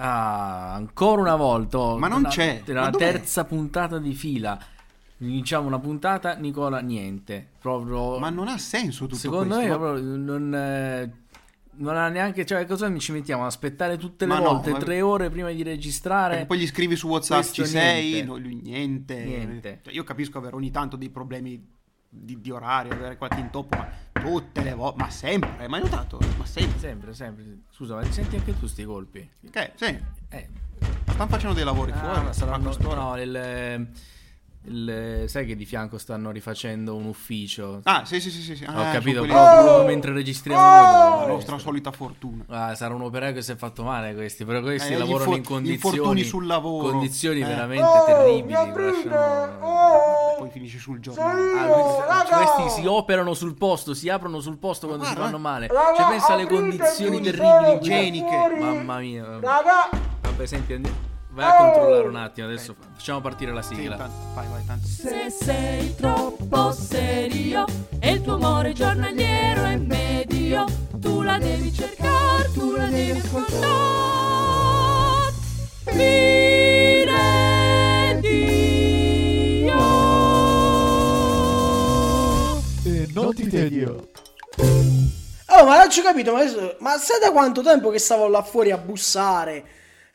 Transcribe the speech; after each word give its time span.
Ah, 0.00 0.74
ancora 0.74 1.20
una 1.22 1.36
volta. 1.36 1.78
oh, 1.78 1.98
Ma 1.98 2.08
non 2.08 2.18
una- 2.20 2.28
c'è. 2.28 2.62
La 2.66 2.90
terza 2.90 3.44
puntata 3.44 3.98
di 3.98 4.14
fila. 4.14 4.58
Iniziamo 5.20 5.66
una 5.66 5.80
puntata, 5.80 6.34
Nicola, 6.36 6.78
niente. 6.80 7.46
Proprio. 7.60 8.18
Ma 8.18 8.30
non 8.30 8.46
ha 8.48 8.56
senso 8.58 9.04
tutto 9.06 9.16
Secondo 9.16 9.56
questo. 9.56 9.62
me 9.64 9.68
ma- 9.70 9.76
proprio 9.76 10.16
non. 10.16 10.54
eh, 10.54 11.12
non 11.80 11.96
ha 11.96 12.08
neanche. 12.08 12.46
Cioè, 12.46 12.64
cosa 12.66 12.96
ci 12.98 13.10
mettiamo? 13.12 13.44
Aspettare 13.44 13.96
tutte 13.98 14.26
le 14.26 14.32
Ma 14.34 14.38
no, 14.38 14.50
volte, 14.52 14.70
ma- 14.70 14.78
tre 14.78 15.00
ore 15.00 15.28
prima 15.30 15.50
di 15.50 15.62
registrare. 15.64 16.30
Perché 16.34 16.46
poi 16.46 16.58
gli 16.58 16.66
scrivi 16.68 16.94
su 16.94 17.08
WhatsApp 17.08 17.42
ci 17.50 17.64
sei, 17.66 18.10
niente. 18.12 18.26
no, 18.26 18.36
lui 18.36 18.54
niente. 18.62 19.24
Niente. 19.24 19.80
Cioè, 19.82 19.92
io 19.92 20.04
capisco 20.04 20.38
avere 20.38 20.54
ogni 20.54 20.70
tanto 20.70 20.96
dei 20.96 21.10
problemi 21.10 21.76
di, 22.08 22.40
di 22.40 22.50
orario, 22.52 22.92
avere 22.92 23.16
qualche 23.16 23.40
intoppo, 23.40 23.76
ma 23.76 23.88
tutte 24.20 24.62
le 24.62 24.74
volte, 24.74 24.98
ma 25.02 25.10
sempre, 25.10 25.50
hai 25.58 25.68
mai 25.68 25.80
notato? 25.80 26.18
Ma 26.36 26.44
sempre. 26.44 26.78
Sempre, 26.78 27.14
sempre. 27.14 27.44
Scusa, 27.70 27.94
ma 27.94 28.00
li 28.02 28.12
senti 28.12 28.36
anche 28.36 28.58
tu 28.58 28.66
sti 28.66 28.84
colpi? 28.84 29.30
Ok, 29.46 29.72
sì, 29.76 29.98
Eh. 30.30 30.48
stanno 31.10 31.28
facendo 31.28 31.54
dei 31.54 31.64
lavori 31.64 31.92
Ah, 31.92 31.96
fuori. 31.96 32.34
saranno. 32.34 32.74
No, 32.80 33.16
il. 33.20 33.88
Il- 34.68 35.24
sai 35.28 35.46
che 35.46 35.56
di 35.56 35.64
fianco 35.64 35.98
stanno 35.98 36.30
rifacendo 36.30 36.94
un 36.94 37.06
ufficio. 37.06 37.80
Ah, 37.84 38.04
sì, 38.04 38.20
sì, 38.20 38.30
sì, 38.30 38.54
sì. 38.56 38.64
Ho 38.64 38.70
Ah, 38.70 38.90
capito, 38.90 39.22
proprio, 39.22 39.34
quelli- 39.36 39.62
proprio 39.64 39.84
mentre 39.86 40.12
registriamo 40.12 40.60
noi. 40.62 40.70
la 40.72 41.00
dovevano 41.08 41.32
nostra 41.32 41.58
solita 41.58 41.90
fortuna. 41.90 42.44
Ah, 42.48 42.74
sarà 42.74 42.94
un 42.94 43.02
operaio 43.02 43.32
che 43.32 43.42
si 43.42 43.52
è 43.52 43.56
fatto 43.56 43.82
male 43.82 44.14
questi, 44.14 44.44
però 44.44 44.60
questi 44.60 44.92
Eh, 44.92 44.98
lavorano 44.98 45.34
in 45.36 45.42
condizioni, 45.44 46.22
sul 46.24 46.46
lavoro. 46.46 46.90
condizioni 46.90 47.40
Eh. 47.40 47.44
veramente 47.44 47.86
terribili. 48.06 48.52
lasciano- 48.52 50.36
Poi 50.38 50.50
finisci 50.50 50.78
sul 50.78 51.00
giornale. 51.00 51.58
Ah, 51.58 52.24
questi, 52.24 52.62
questi 52.62 52.80
si 52.80 52.86
operano 52.86 53.34
sul 53.34 53.54
posto, 53.56 53.94
si 53.94 54.08
aprono 54.08 54.40
sul 54.40 54.56
posto 54.58 54.86
quando 54.86 55.04
si 55.04 55.14
fanno 55.14 55.38
male. 55.38 55.66
Cioè, 55.68 56.06
pensa 56.08 56.34
alle 56.34 56.46
condizioni 56.46 57.20
terribili 57.20 57.74
Igieniche. 57.76 58.56
Mamma 58.58 58.98
mia. 58.98 59.24
Vabbè, 59.40 60.46
senti, 60.46 60.74
andiamo- 60.74 61.07
vai 61.38 61.50
a 61.50 61.56
controllare 61.56 62.08
un 62.08 62.16
attimo. 62.16 62.46
Adesso 62.48 62.74
facciamo 62.96 63.20
partire 63.20 63.52
la 63.52 63.62
Sì, 63.62 63.74
sigla. 63.76 63.96
tanto- 63.96 64.14
vai, 64.34 64.46
vai, 64.50 64.64
tanto. 64.66 64.86
Se 64.86 65.30
sei 65.30 65.94
troppo 65.94 66.72
serio 66.72 67.64
e 68.00 68.10
il 68.12 68.20
tuo 68.22 68.34
amore 68.34 68.72
giornaliero 68.72 69.64
è 69.64 69.76
medio, 69.76 70.64
tu 70.96 71.22
la 71.22 71.38
devi 71.38 71.72
cercare, 71.72 72.50
tu 72.52 72.72
la 72.74 72.86
devi 72.86 73.18
ascoltare. 73.18 73.66
Miredio. 81.28 82.66
E 82.84 83.08
non 83.12 83.34
ti 83.34 83.46
tedio. 83.48 84.08
Oh, 85.50 85.64
ma 85.64 85.78
non 85.78 85.90
ci 85.90 86.00
ho 86.00 86.02
capito, 86.02 86.32
ma, 86.32 86.40
adesso- 86.40 86.76
ma 86.80 86.96
sai 86.98 87.18
da 87.20 87.30
quanto 87.32 87.62
tempo 87.62 87.90
che 87.90 87.98
stavo 87.98 88.28
là 88.28 88.42
fuori 88.42 88.70
a 88.70 88.76
bussare 88.78 89.64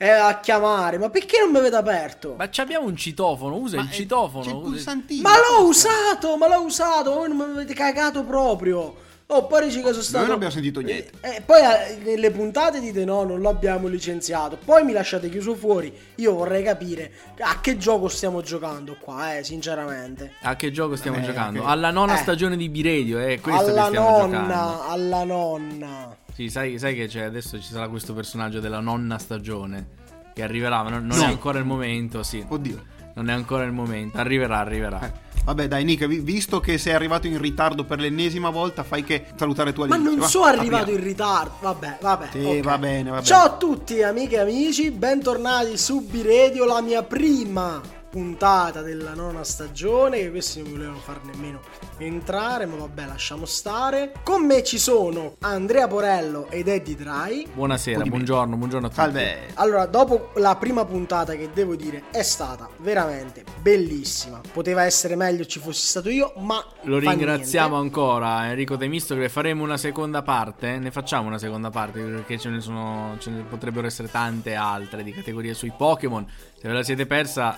e 0.04 0.10
a 0.10 0.40
chiamare? 0.40 0.98
Ma 0.98 1.10
perché 1.10 1.40
non 1.40 1.52
mi 1.52 1.58
avete 1.60 1.76
aperto? 1.76 2.30
Ma, 2.32 2.36
Ma 2.46 2.50
ci 2.50 2.60
abbiamo 2.62 2.88
un 2.88 2.96
citofono, 2.98 3.56
usa 3.56 3.80
il 3.80 3.88
è- 3.90 3.92
citofono. 3.94 4.44
C'è 4.44 4.50
il 4.50 4.56
usa- 4.56 4.66
pulsantino. 4.68 5.30
l'ho 5.30 5.64
usato, 5.68 6.38
ma 6.38 6.48
l'ho 6.48 6.62
usato, 6.62 7.14
voi 7.14 7.28
non 7.30 7.38
mi 7.38 7.44
avete 7.44 7.74
cagato 7.74 8.24
proprio. 8.24 8.96
Oh, 9.36 9.48
poi 9.48 9.66
dici 9.66 9.82
che 9.82 9.90
sono 9.90 10.02
stato... 10.04 10.26
non 10.26 10.36
abbiamo 10.36 10.54
sentito 10.54 10.80
niente. 10.80 11.12
E 11.22 11.42
poi 11.46 11.60
eh, 11.62 11.98
nelle 12.04 12.30
puntate 12.32 12.80
dite 12.80 13.04
no, 13.04 13.24
non 13.24 13.42
l'abbiamo 13.42 13.88
licenziato. 13.88 14.58
Poi 14.64 14.84
mi 14.84 14.92
lasciate 14.92 15.30
chiuso 15.30 15.56
fuori. 15.56 15.92
Io 16.16 16.34
vorrei 16.36 16.62
capire 16.64 17.12
a 17.40 17.60
che 17.60 17.78
gioco 17.78 18.08
stiamo 18.10 18.42
giocando 18.42 18.96
qua, 19.00 19.38
eh, 19.38 19.44
sinceramente. 19.44 20.34
A 20.42 20.56
che 20.56 20.72
gioco 20.72 20.96
stiamo 20.96 21.18
Eh, 21.18 21.22
giocando? 21.24 21.62
che- 21.62 21.66
Alla 21.68 21.90
nona 21.92 22.14
Eh. 22.14 22.18
stagione 22.18 22.56
di 22.58 22.70
B-Radio, 22.70 23.18
è 23.20 23.40
questo 23.40 23.70
alla 23.72 23.82
che 23.84 23.88
stiamo 23.88 24.10
nonna, 24.10 24.42
giocando. 24.42 24.84
alla 24.88 25.24
nonna. 25.24 26.16
Sì, 26.34 26.50
sai, 26.50 26.78
sai 26.80 26.96
che 26.96 27.08
c'è 27.08 27.22
adesso 27.22 27.60
ci 27.60 27.72
sarà 27.72 27.88
questo 27.88 28.14
personaggio 28.14 28.60
della 28.60 28.80
nonna 28.80 29.18
stagione 29.18 29.88
che 30.34 30.42
arriverà, 30.44 30.82
ma 30.84 30.90
non, 30.90 31.06
non 31.06 31.18
No. 31.18 31.24
è 31.24 31.28
ancora 31.28 31.60
il 31.60 31.66
momento, 31.66 32.24
sì. 32.24 32.44
Oddio. 32.48 32.84
Non 33.16 33.30
è 33.30 33.34
ancora 33.34 33.64
il 33.64 33.72
momento, 33.72 34.18
arriverà, 34.18 34.58
arriverà. 34.58 35.00
Eh, 35.06 35.12
Vabbè, 35.46 35.68
dai, 35.68 35.84
Nick, 35.84 36.06
vi- 36.08 36.20
visto 36.20 36.60
che 36.62 36.78
sei 36.78 36.94
arrivato 36.94 37.28
in 37.28 37.38
ritardo 37.40 37.84
per 37.84 38.00
l'ennesima 38.00 38.50
volta, 38.50 38.84
fai 38.84 39.04
che 39.04 39.26
salutare 39.36 39.74
tu 39.74 39.82
Ma 39.82 39.88
all'inizio. 39.96 40.12
non 40.12 40.20
va? 40.22 40.28
sono 40.28 40.46
arrivato 40.46 40.84
Apriamo. 40.84 41.00
in 41.00 41.04
ritardo. 41.06 41.52
Vabbè, 41.60 41.98
vabbè. 42.02 42.28
Sì, 42.32 42.46
ok. 42.46 42.60
va 42.62 42.78
bene, 42.78 43.04
va 43.10 43.16
bene. 43.18 43.26
Ciao 43.26 43.46
a 43.46 43.58
tutti, 43.58 44.02
amiche 44.02 44.36
e 44.36 44.40
amici. 44.40 44.90
Bentornati 44.92 45.78
su 45.78 46.00
B-Radio, 46.02 46.66
la 46.66 46.82
mia 46.82 47.04
prima 47.04 47.82
puntata 48.14 48.84
della 48.84 49.16
nona 49.16 49.44
stagione. 49.44 50.20
Che 50.20 50.30
questi 50.30 50.62
non 50.62 50.72
volevano 50.74 50.98
far 51.00 51.22
nemmeno 51.24 51.62
entrare, 51.98 52.68
ma 52.68 52.76
vabbè, 52.76 53.08
lasciamo 53.08 53.46
stare. 53.46 54.12
Con 54.24 54.46
me 54.46 54.62
ci 54.64 54.78
sono 54.78 55.36
Andrea 55.40 55.88
Porello 55.88 56.48
ed 56.52 56.68
Eddie 56.68 56.96
Dry. 56.96 57.48
Buonasera, 57.52 58.04
buongiorno, 58.06 58.56
buongiorno 58.56 58.86
a 58.86 58.90
tutti. 58.90 59.02
Salve. 59.02 59.48
Allora, 59.56 59.88
dopo 59.88 60.30
la 60.36 60.56
prima 60.58 60.86
puntata 60.86 61.34
che 61.34 61.50
devo 61.52 61.76
dire 61.76 62.04
è 62.12 62.22
stata 62.22 62.70
veramente 62.78 63.44
bellissima. 63.60 64.40
Poteva 64.52 64.84
essere 64.84 65.16
meglio 65.16 65.44
ci 65.46 65.58
fossi 65.58 65.88
stato 65.88 66.10
io, 66.10 66.34
ma 66.38 66.64
Lo 66.84 67.02
fa 67.02 67.10
ringraziamo 67.10 67.80
niente. 67.80 67.98
ancora 67.98 68.48
Enrico 68.50 68.78
Temistocle. 68.78 69.28
Faremo 69.28 69.64
una 69.64 69.78
seconda 69.78 70.22
parte. 70.22 70.78
Ne 70.78 70.92
facciamo 70.92 71.30
una 71.30 71.40
seconda 71.40 71.72
parte 71.72 72.00
perché 72.00 72.38
ce 72.38 72.50
ne, 72.50 72.62
sono, 72.62 73.16
ce 73.18 73.32
ne 73.32 73.42
potrebbero 73.42 73.88
essere 73.88 74.08
tante 74.12 74.54
altre 74.54 75.02
di 75.02 75.12
categorie 75.12 75.56
sui 75.56 75.74
Pokémon. 75.76 76.24
Se 76.62 76.68
ve 76.68 76.74
la 76.76 76.84
siete 76.84 77.08
persa, 77.08 77.58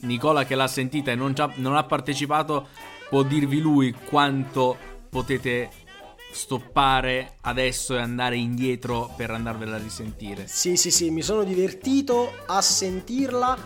Nicola 0.00 0.44
che 0.44 0.54
l'ha 0.54 0.68
sentita 0.68 1.10
e 1.10 1.14
non, 1.14 1.34
non 1.56 1.76
ha 1.76 1.84
partecipato 1.84 2.68
può 3.08 3.22
dirvi 3.22 3.58
lui 3.60 3.92
quanto 3.92 4.76
potete 5.08 5.70
stoppare 6.30 7.36
adesso 7.42 7.96
e 7.96 8.00
andare 8.00 8.36
indietro 8.36 9.10
per 9.16 9.30
andarvela 9.30 9.76
a 9.76 9.78
risentire. 9.78 10.46
Sì, 10.46 10.76
sì, 10.76 10.90
sì, 10.90 11.10
mi 11.10 11.22
sono 11.22 11.42
divertito 11.42 12.32
a 12.46 12.60
sentirla 12.60 13.56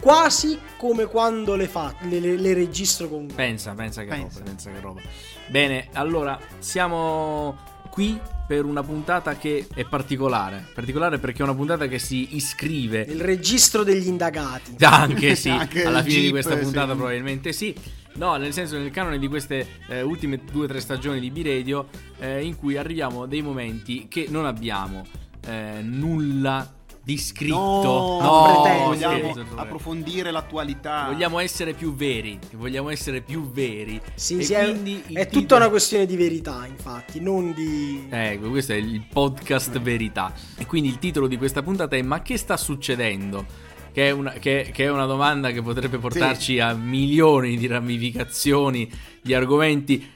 quasi 0.00 0.58
come 0.78 1.06
quando 1.06 1.54
le, 1.56 1.66
fa, 1.68 1.94
le, 2.02 2.20
le- 2.20 2.36
le 2.36 2.54
registro 2.54 3.08
con 3.08 3.26
Pensa, 3.26 3.72
pensa 3.74 4.02
che 4.02 4.08
Pensa. 4.08 4.38
roba, 4.38 4.50
pensa 4.50 4.70
che 4.70 4.80
roba. 4.80 5.00
Bene, 5.48 5.88
allora 5.92 6.38
siamo 6.60 7.58
qui 7.92 8.18
per 8.46 8.64
una 8.64 8.82
puntata 8.82 9.36
che 9.36 9.66
è 9.74 9.84
particolare. 9.84 10.64
Particolare 10.72 11.18
perché 11.18 11.40
è 11.40 11.42
una 11.42 11.54
puntata 11.54 11.86
che 11.88 11.98
si 11.98 12.34
iscrive. 12.36 13.02
il 13.06 13.20
registro 13.20 13.84
degli 13.84 14.06
indagati. 14.06 14.76
Anche 14.80 15.34
sì, 15.34 15.50
Anche 15.52 15.84
alla 15.84 16.02
fine 16.02 16.14
di 16.14 16.20
Jeep, 16.22 16.32
questa 16.32 16.56
sì. 16.56 16.62
puntata 16.62 16.94
probabilmente 16.94 17.52
sì. 17.52 17.74
No, 18.14 18.36
nel 18.36 18.54
senso 18.54 18.78
nel 18.78 18.90
canone 18.90 19.18
di 19.18 19.28
queste 19.28 19.66
eh, 19.88 20.00
ultime 20.00 20.40
due 20.50 20.64
o 20.64 20.68
tre 20.68 20.80
stagioni 20.80 21.20
di 21.20 21.30
B-Radio 21.30 21.88
eh, 22.18 22.42
in 22.42 22.56
cui 22.56 22.78
arriviamo 22.78 23.24
a 23.24 23.26
dei 23.26 23.42
momenti 23.42 24.08
che 24.08 24.26
non 24.28 24.46
abbiamo 24.46 25.04
eh, 25.46 25.80
nulla 25.82 26.80
di 27.04 27.18
scritto. 27.18 27.54
No, 27.56 28.20
No, 28.20 28.84
vogliamo 28.86 29.32
scherzo. 29.32 29.44
approfondire 29.56 30.30
l'attualità. 30.30 31.06
Vogliamo 31.10 31.40
essere 31.40 31.72
più 31.72 31.94
veri, 31.94 32.38
vogliamo 32.52 32.90
essere 32.90 33.20
più 33.22 33.50
veri. 33.50 34.00
Sì, 34.14 34.38
E 34.38 34.42
sì, 34.44 34.52
è, 34.54 34.70
è 34.70 34.72
titolo- 34.82 35.28
tutta 35.30 35.56
una 35.56 35.68
questione 35.68 36.06
di 36.06 36.16
verità, 36.16 36.64
infatti, 36.66 37.20
non 37.20 37.52
di... 37.52 38.06
Ecco, 38.08 38.50
questo 38.50 38.72
è 38.72 38.76
il 38.76 39.02
podcast 39.12 39.80
verità. 39.80 40.32
E 40.56 40.64
quindi 40.66 40.88
il 40.88 40.98
titolo 40.98 41.26
di 41.26 41.36
questa 41.36 41.62
puntata 41.62 41.96
è 41.96 42.02
Ma 42.02 42.22
che 42.22 42.36
sta 42.36 42.56
succedendo? 42.56 43.70
Che 43.92 44.06
è 44.08 44.10
una, 44.10 44.30
che- 44.32 44.70
che 44.72 44.84
è 44.84 44.90
una 44.90 45.04
domanda 45.04 45.50
che 45.50 45.60
potrebbe 45.60 45.98
portarci 45.98 46.58
a 46.60 46.72
milioni 46.72 47.58
di 47.58 47.66
ramificazioni, 47.66 48.90
di 49.20 49.34
argomenti. 49.34 50.08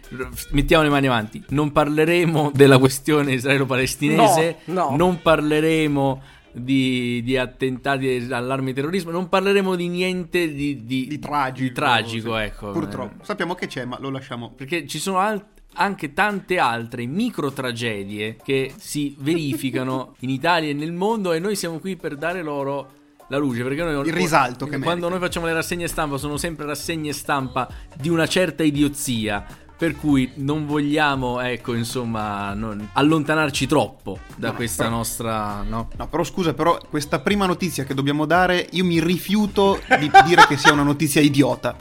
Mettiamo 0.52 0.82
le 0.84 0.88
mani 0.88 1.08
avanti. 1.08 1.42
Non 1.48 1.72
parleremo 1.72 2.52
della 2.54 2.78
questione 2.78 3.32
israelo-palestinese. 3.32 4.58
No, 4.66 4.90
no. 4.90 4.96
Non 4.96 5.20
parleremo 5.20 6.22
di, 6.56 7.22
di 7.22 7.36
attentati 7.36 8.26
all'armi 8.30 8.72
terrorismo. 8.72 9.10
Non 9.10 9.28
parleremo 9.28 9.74
di 9.74 9.88
niente 9.88 10.52
di, 10.52 10.84
di- 10.84 11.06
di 11.06 11.18
tragico. 11.18 11.74
tragico, 11.74 12.36
sì. 12.36 12.42
ecco. 12.42 12.70
Purtroppo. 12.70 13.24
Sappiamo 13.24 13.54
che 13.54 13.66
c'è, 13.66 13.84
ma 13.84 13.98
lo 14.00 14.10
lasciamo. 14.10 14.52
Perché 14.52 14.86
ci 14.86 14.98
sono 14.98 15.18
al- 15.18 15.44
anche 15.78 16.14
tante 16.14 16.58
altre 16.58 17.04
micro 17.04 17.52
tragedie 17.52 18.36
che 18.42 18.72
si 18.78 19.14
verificano 19.18 20.14
in 20.20 20.30
Italia 20.30 20.70
e 20.70 20.72
nel 20.72 20.92
mondo 20.92 21.32
e 21.32 21.38
noi 21.38 21.54
siamo 21.54 21.78
qui 21.78 21.96
per 21.96 22.16
dare 22.16 22.42
loro 22.42 22.92
la 23.28 23.36
luce. 23.38 23.62
Perché 23.62 23.82
noi 23.82 24.06
Il 24.06 24.12
risalto 24.14 24.64
che 24.66 24.78
quando 24.78 25.06
merita. 25.06 25.08
noi 25.08 25.18
facciamo 25.18 25.46
le 25.46 25.52
rassegne 25.52 25.86
stampa 25.88 26.16
sono 26.16 26.36
sempre 26.36 26.64
rassegne 26.64 27.12
stampa 27.12 27.68
di 27.94 28.08
una 28.08 28.26
certa 28.26 28.62
idiozia. 28.62 29.44
Per 29.78 29.94
cui 29.94 30.32
non 30.36 30.64
vogliamo, 30.66 31.38
ecco, 31.40 31.74
insomma, 31.74 32.54
non- 32.54 32.88
allontanarci 32.94 33.66
troppo 33.66 34.18
da 34.36 34.48
No, 34.48 34.54
questa 34.54 34.84
però- 34.84 34.96
nostra. 34.96 35.62
No? 35.68 35.90
No, 35.96 36.08
però 36.08 36.24
scusa, 36.24 36.54
però 36.54 36.78
questa 36.88 37.18
prima 37.20 37.44
notizia 37.44 37.84
che 37.84 37.92
dobbiamo 37.92 38.24
dare, 38.24 38.66
io 38.70 38.84
mi 38.86 38.98
rifiuto 39.02 39.78
di 39.98 40.10
dire 40.24 40.46
che 40.46 40.56
sia 40.56 40.72
una 40.72 40.82
notizia 40.82 41.20
idiota. 41.20 41.76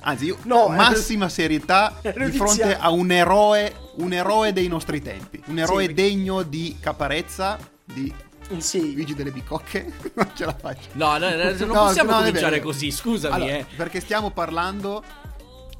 Anzi, 0.00 0.24
io 0.26 0.38
No, 0.42 0.72
è- 0.72 0.76
massima 0.76 1.28
serietà 1.28 1.94
di 2.02 2.32
fronte 2.32 2.76
a 2.76 2.90
un 2.90 3.12
eroe, 3.12 3.72
un 3.98 4.12
eroe 4.12 4.52
dei 4.52 4.66
nostri 4.66 5.00
tempi, 5.00 5.40
un 5.46 5.58
eroe 5.60 5.86
Sì. 5.86 5.94
degno 5.94 6.42
di 6.42 6.76
Caparezza, 6.80 7.58
di 7.84 8.12
Sì, 8.58 8.92
Luigi 8.94 9.14
delle 9.14 9.30
Bicocche. 9.30 9.92
non 10.14 10.30
ce 10.34 10.44
la 10.46 10.56
faccio. 10.58 10.88
No, 10.94 11.16
no, 11.18 11.28
no, 11.30 11.36
non 11.36 11.56
No, 11.68 11.84
possiamo 11.84 12.10
no, 12.10 12.16
cominciare 12.18 12.60
così, 12.60 12.90
scusami, 12.90 13.34
Allora, 13.34 13.52
eh. 13.52 13.66
Perché 13.76 14.00
stiamo 14.00 14.30
parlando 14.30 15.02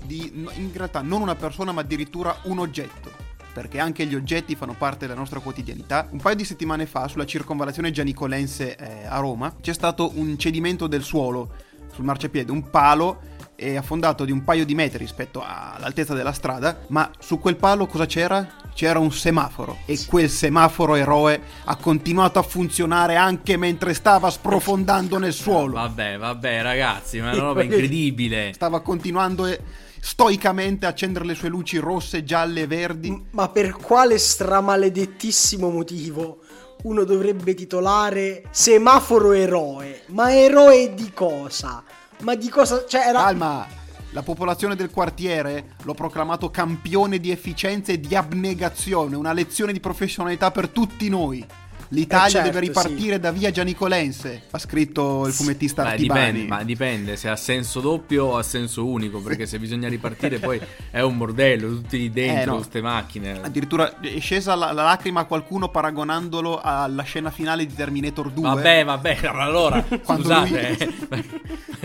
di, 0.06 0.32
in 0.34 0.70
realtà, 0.72 1.02
non 1.02 1.20
una 1.20 1.34
persona, 1.34 1.72
ma 1.72 1.80
addirittura 1.82 2.36
un 2.44 2.58
oggetto. 2.58 3.24
perché 3.56 3.78
anche 3.78 4.04
gli 4.04 4.14
oggetti 4.14 4.54
fanno 4.54 4.74
parte 4.76 5.06
della 5.06 5.18
nostra 5.18 5.40
quotidianità. 5.40 6.08
Un 6.10 6.20
paio 6.20 6.36
di 6.36 6.44
settimane 6.44 6.84
fa, 6.84 7.08
sulla 7.08 7.24
circonvallazione 7.24 7.90
gianicolense 7.90 8.76
eh, 8.76 9.06
a 9.06 9.18
Roma, 9.18 9.54
c'è 9.62 9.72
stato 9.72 10.12
un 10.16 10.36
cedimento 10.38 10.86
del 10.86 11.02
suolo 11.02 11.52
sul 11.90 12.04
marciapiede, 12.04 12.52
un 12.52 12.68
palo 12.68 13.20
è 13.54 13.74
affondato 13.74 14.26
di 14.26 14.32
un 14.32 14.44
paio 14.44 14.66
di 14.66 14.74
metri 14.74 14.98
rispetto 14.98 15.42
all'altezza 15.42 16.12
della 16.12 16.32
strada, 16.32 16.80
ma 16.88 17.10
su 17.18 17.38
quel 17.38 17.56
palo 17.56 17.86
cosa 17.86 18.04
c'era? 18.04 18.46
C'era 18.74 18.98
un 18.98 19.10
semaforo 19.10 19.78
e 19.86 19.98
quel 20.06 20.28
semaforo 20.28 20.94
eroe 20.94 21.40
ha 21.64 21.76
continuato 21.76 22.38
a 22.38 22.42
funzionare 22.42 23.16
anche 23.16 23.56
mentre 23.56 23.94
stava 23.94 24.28
sprofondando 24.28 25.16
nel 25.16 25.32
suolo. 25.32 25.72
Vabbè, 25.76 26.18
vabbè, 26.18 26.60
ragazzi, 26.60 27.18
ma 27.20 27.30
è 27.30 27.34
una 27.34 27.44
roba 27.48 27.62
incredibile. 27.62 28.52
Stava 28.52 28.80
continuando 28.80 29.46
e- 29.46 29.58
stoicamente 30.06 30.86
accendere 30.86 31.24
le 31.24 31.34
sue 31.34 31.48
luci 31.48 31.78
rosse, 31.78 32.22
gialle 32.22 32.60
e 32.60 32.66
verdi. 32.68 33.26
Ma 33.30 33.48
per 33.48 33.72
quale 33.72 34.18
stramaledettissimo 34.18 35.68
motivo 35.68 36.38
uno 36.84 37.02
dovrebbe 37.02 37.54
titolare 37.54 38.44
Semaforo 38.52 39.32
Eroe? 39.32 40.02
Ma 40.08 40.32
eroe 40.32 40.94
di 40.94 41.10
cosa? 41.12 41.82
Ma 42.20 42.36
di 42.36 42.48
cosa? 42.48 42.84
Cioè, 42.86 43.08
era. 43.08 43.18
Calma, 43.18 43.66
la 44.10 44.22
popolazione 44.22 44.76
del 44.76 44.90
quartiere 44.90 45.74
l'ho 45.82 45.94
proclamato 45.94 46.50
campione 46.50 47.18
di 47.18 47.32
efficienza 47.32 47.90
e 47.90 47.98
di 47.98 48.14
abnegazione, 48.14 49.16
una 49.16 49.32
lezione 49.32 49.72
di 49.72 49.80
professionalità 49.80 50.52
per 50.52 50.68
tutti 50.68 51.08
noi. 51.08 51.44
L'Italia 51.90 52.26
Eh, 52.26 52.30
certo, 52.30 52.48
deve 52.50 52.60
ripartire 52.66 53.20
da 53.20 53.30
via 53.30 53.50
Gianicolense, 53.50 54.42
ha 54.50 54.58
scritto 54.58 55.26
il 55.26 55.32
fumettista 55.32 55.82
Beh, 55.84 55.88
Artibani. 55.90 56.24
dipende, 56.32 56.48
ma 56.48 56.62
dipende 56.64 57.16
se 57.16 57.28
ha 57.28 57.36
senso 57.36 57.80
doppio 57.80 58.24
o 58.26 58.36
ha 58.36 58.42
senso 58.42 58.84
unico, 58.86 59.20
perché 59.20 59.46
se 59.46 59.58
bisogna 59.58 59.88
ripartire 59.88 60.38
poi 60.38 60.60
è 60.90 61.00
un 61.00 61.16
bordello, 61.16 61.68
tutti 61.68 61.98
lì 61.98 62.10
dentro, 62.10 62.42
Eh, 62.42 62.46
no. 62.46 62.54
queste 62.56 62.80
macchine. 62.82 63.40
Addirittura 63.40 64.00
è 64.00 64.18
scesa 64.18 64.54
la, 64.56 64.72
la 64.72 64.82
lacrima 64.82 65.20
a 65.20 65.24
qualcuno 65.24 65.68
paragonandolo 65.68 66.60
alla 66.60 67.02
scena 67.04 67.30
finale 67.30 67.64
di 67.66 67.74
Terminator 67.74 68.30
2. 68.30 68.42
Vabbè, 68.48 68.84
vabbè, 68.84 69.18
allora, 69.32 69.82
Quando 70.04 70.22
scusate. 70.24 70.48
lui- 70.48 70.94
eh. 71.18 71.24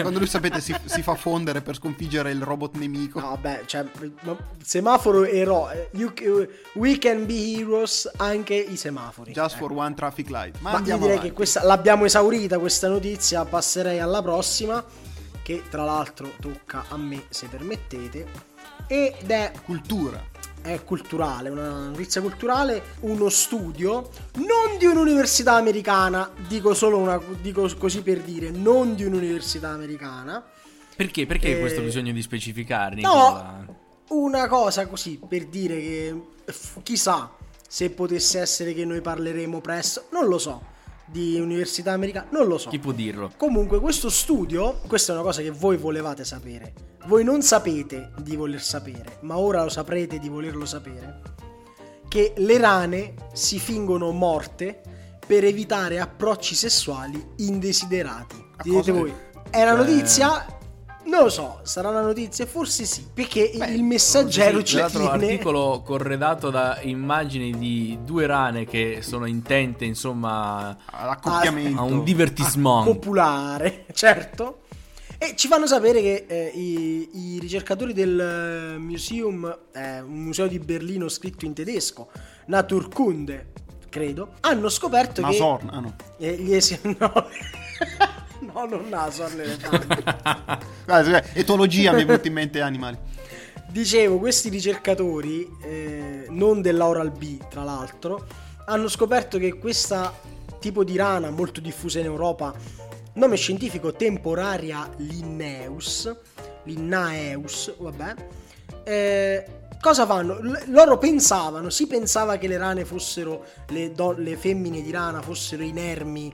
Quando 0.01 0.19
lui, 0.19 0.27
sapete, 0.27 0.61
si, 0.61 0.73
si 0.85 1.01
fa 1.03 1.15
fondere 1.15 1.61
per 1.61 1.75
sconfiggere 1.75 2.31
il 2.31 2.41
robot 2.41 2.75
nemico. 2.77 3.19
No, 3.19 3.29
vabbè, 3.29 3.63
cioè, 3.65 3.85
ma- 4.21 4.37
semaforo 4.63 5.25
eroe. 5.25 5.89
You- 5.93 6.13
we 6.73 6.97
can 6.97 7.25
be 7.25 7.57
heroes 7.57 8.09
anche 8.17 8.55
i 8.55 8.77
semafori. 8.77 9.31
Just 9.33 9.55
Eh. 9.55 9.57
for 9.59 9.71
one 9.73 9.90
traffic 9.95 10.29
light. 10.29 10.55
Ma, 10.59 10.71
Ma 10.71 10.77
io 10.79 10.83
direi 10.97 10.97
avanti. 11.11 11.27
che 11.29 11.33
questa 11.33 11.63
l'abbiamo 11.63 12.05
esaurita 12.05 12.59
questa 12.59 12.87
notizia, 12.87 13.43
passerei 13.45 13.99
alla 13.99 14.21
prossima 14.21 14.83
che 15.43 15.63
tra 15.69 15.83
l'altro 15.83 16.31
tocca 16.39 16.85
a 16.89 16.97
me 16.97 17.23
se 17.29 17.47
permettete 17.47 18.49
ed 18.87 19.29
è, 19.31 19.51
Cultura. 19.63 20.21
è 20.61 20.83
culturale, 20.83 21.49
una 21.49 21.87
notizia 21.87 22.21
culturale, 22.21 22.83
uno 23.01 23.29
studio 23.29 24.09
non 24.35 24.77
di 24.77 24.85
un'università 24.85 25.53
americana, 25.55 26.29
dico 26.47 26.73
solo 26.73 26.97
una 26.97 27.19
dico 27.41 27.69
così 27.77 28.01
per 28.03 28.19
dire, 28.21 28.49
non 28.51 28.95
di 28.95 29.03
un'università 29.05 29.69
americana. 29.69 30.43
Perché? 30.95 31.25
Perché 31.25 31.55
Eh, 31.57 31.59
questo 31.59 31.81
bisogno 31.81 32.11
di 32.11 32.21
specificare, 32.21 32.95
Nicola? 32.95 33.63
No, 33.65 33.79
una 34.09 34.47
cosa 34.47 34.85
così 34.87 35.19
per 35.27 35.45
dire 35.47 35.75
che 35.79 36.21
f- 36.45 36.83
chissà 36.83 37.31
se 37.71 37.89
potesse 37.89 38.37
essere 38.37 38.73
che 38.73 38.83
noi 38.83 38.99
parleremo 38.99 39.61
presto, 39.61 40.07
non 40.11 40.27
lo 40.27 40.37
so, 40.37 40.61
di 41.05 41.39
università 41.39 41.93
americana, 41.93 42.27
non 42.31 42.45
lo 42.45 42.57
so. 42.57 42.69
Chi 42.69 42.79
può 42.79 42.91
dirlo? 42.91 43.31
Comunque 43.37 43.79
questo 43.79 44.09
studio, 44.09 44.81
questa 44.87 45.13
è 45.13 45.15
una 45.15 45.23
cosa 45.23 45.41
che 45.41 45.51
voi 45.51 45.77
volevate 45.77 46.25
sapere. 46.25 46.73
Voi 47.05 47.23
non 47.23 47.41
sapete 47.41 48.11
di 48.21 48.35
voler 48.35 48.61
sapere, 48.61 49.19
ma 49.21 49.37
ora 49.37 49.63
lo 49.63 49.69
saprete 49.69 50.19
di 50.19 50.27
volerlo 50.27 50.65
sapere. 50.65 51.21
Che 52.09 52.33
le 52.35 52.57
rane 52.57 53.13
si 53.31 53.57
fingono 53.57 54.11
morte 54.11 54.81
per 55.25 55.45
evitare 55.45 56.01
approcci 56.01 56.55
sessuali 56.55 57.25
indesiderati. 57.37 58.35
A 58.57 58.63
cosa- 58.67 58.91
voi, 58.91 59.13
è 59.49 59.61
una 59.61 59.77
cioè- 59.77 59.77
notizia? 59.77 60.45
Non 61.03 61.23
lo 61.23 61.29
so, 61.29 61.59
sarà 61.63 61.89
una 61.89 62.01
notizia? 62.01 62.45
Forse 62.45 62.85
sì, 62.85 63.05
perché 63.13 63.41
il 63.41 63.83
messaggero 63.83 64.59
Sì, 64.59 64.65
ci 64.65 64.73
tra 64.75 64.83
l'altro 64.83 64.99
tiene... 65.09 65.25
articolo 65.33 65.81
corredato 65.83 66.49
da 66.51 66.79
immagini 66.83 67.57
di 67.57 67.97
due 68.05 68.27
rane 68.27 68.65
che 68.65 68.99
sono 69.01 69.25
intente, 69.25 69.83
insomma, 69.83 70.77
All'accoppiamento. 70.85 71.79
a 71.79 71.83
un 71.83 72.03
divertissement. 72.03 72.85
popolare, 72.85 73.85
certo. 73.93 74.59
E 75.17 75.35
ci 75.35 75.47
fanno 75.47 75.67
sapere 75.67 76.01
che 76.01 76.25
eh, 76.27 76.51
i, 76.55 77.35
i 77.35 77.39
ricercatori 77.39 77.93
del 77.93 78.19
eh, 78.19 78.77
museum, 78.79 79.55
eh, 79.73 80.01
un 80.01 80.19
museo 80.23 80.47
di 80.47 80.59
Berlino 80.59 81.09
scritto 81.09 81.45
in 81.45 81.53
tedesco, 81.53 82.09
Naturkunde, 82.47 83.51
credo, 83.89 84.33
hanno 84.41 84.69
scoperto 84.69 85.21
che 85.21 85.27
Nasorn, 85.27 85.69
ah 85.71 85.79
no. 85.79 85.95
eh, 86.17 86.35
gli 86.37 86.53
esi- 86.53 86.79
no, 86.97 87.27
no, 88.53 88.65
non 88.65 88.89
Nasorn, 88.89 89.35
le 89.35 89.57
rane. 89.61 90.69
Ah, 90.85 91.03
sì, 91.03 91.39
etologia 91.39 91.93
mi 91.93 92.01
è 92.01 92.05
venuto 92.05 92.27
in 92.27 92.33
mente 92.33 92.59
animali. 92.59 92.97
Dicevo, 93.69 94.17
questi 94.17 94.49
ricercatori, 94.49 95.47
eh, 95.63 96.25
non 96.29 96.61
dell'Oral 96.61 97.11
B 97.11 97.37
tra 97.47 97.63
l'altro, 97.63 98.25
hanno 98.65 98.89
scoperto 98.89 99.37
che 99.37 99.57
questo 99.57 100.13
tipo 100.59 100.83
di 100.83 100.97
rana 100.97 101.29
molto 101.29 101.61
diffusa 101.61 101.99
in 101.99 102.05
Europa, 102.05 102.53
nome 103.13 103.35
scientifico 103.37 103.93
temporaria 103.93 104.89
Linnaeus, 104.97 106.13
Linnaeus, 106.63 107.73
vabbè, 107.77 108.13
eh, 108.83 109.45
cosa 109.79 110.05
fanno? 110.05 110.35
L- 110.39 110.63
loro 110.67 110.97
pensavano, 110.97 111.69
si 111.69 111.87
pensava 111.87 112.37
che 112.37 112.47
le 112.47 112.57
rane 112.57 112.85
fossero, 112.85 113.45
le, 113.69 113.91
do- 113.91 114.11
le 114.17 114.35
femmine 114.35 114.81
di 114.81 114.91
rana 114.91 115.21
fossero 115.21 115.63
inermi 115.63 116.33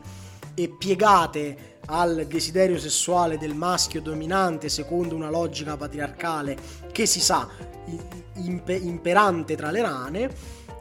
e 0.53 0.69
piegate 0.69 1.76
al 1.87 2.25
desiderio 2.27 2.77
sessuale 2.79 3.37
del 3.37 3.53
maschio 3.53 4.01
dominante 4.01 4.69
secondo 4.69 5.15
una 5.15 5.29
logica 5.29 5.77
patriarcale 5.77 6.57
che 6.91 7.05
si 7.05 7.19
sa 7.19 7.47
imperante 8.35 9.55
tra 9.55 9.71
le 9.71 9.81
rane. 9.81 10.29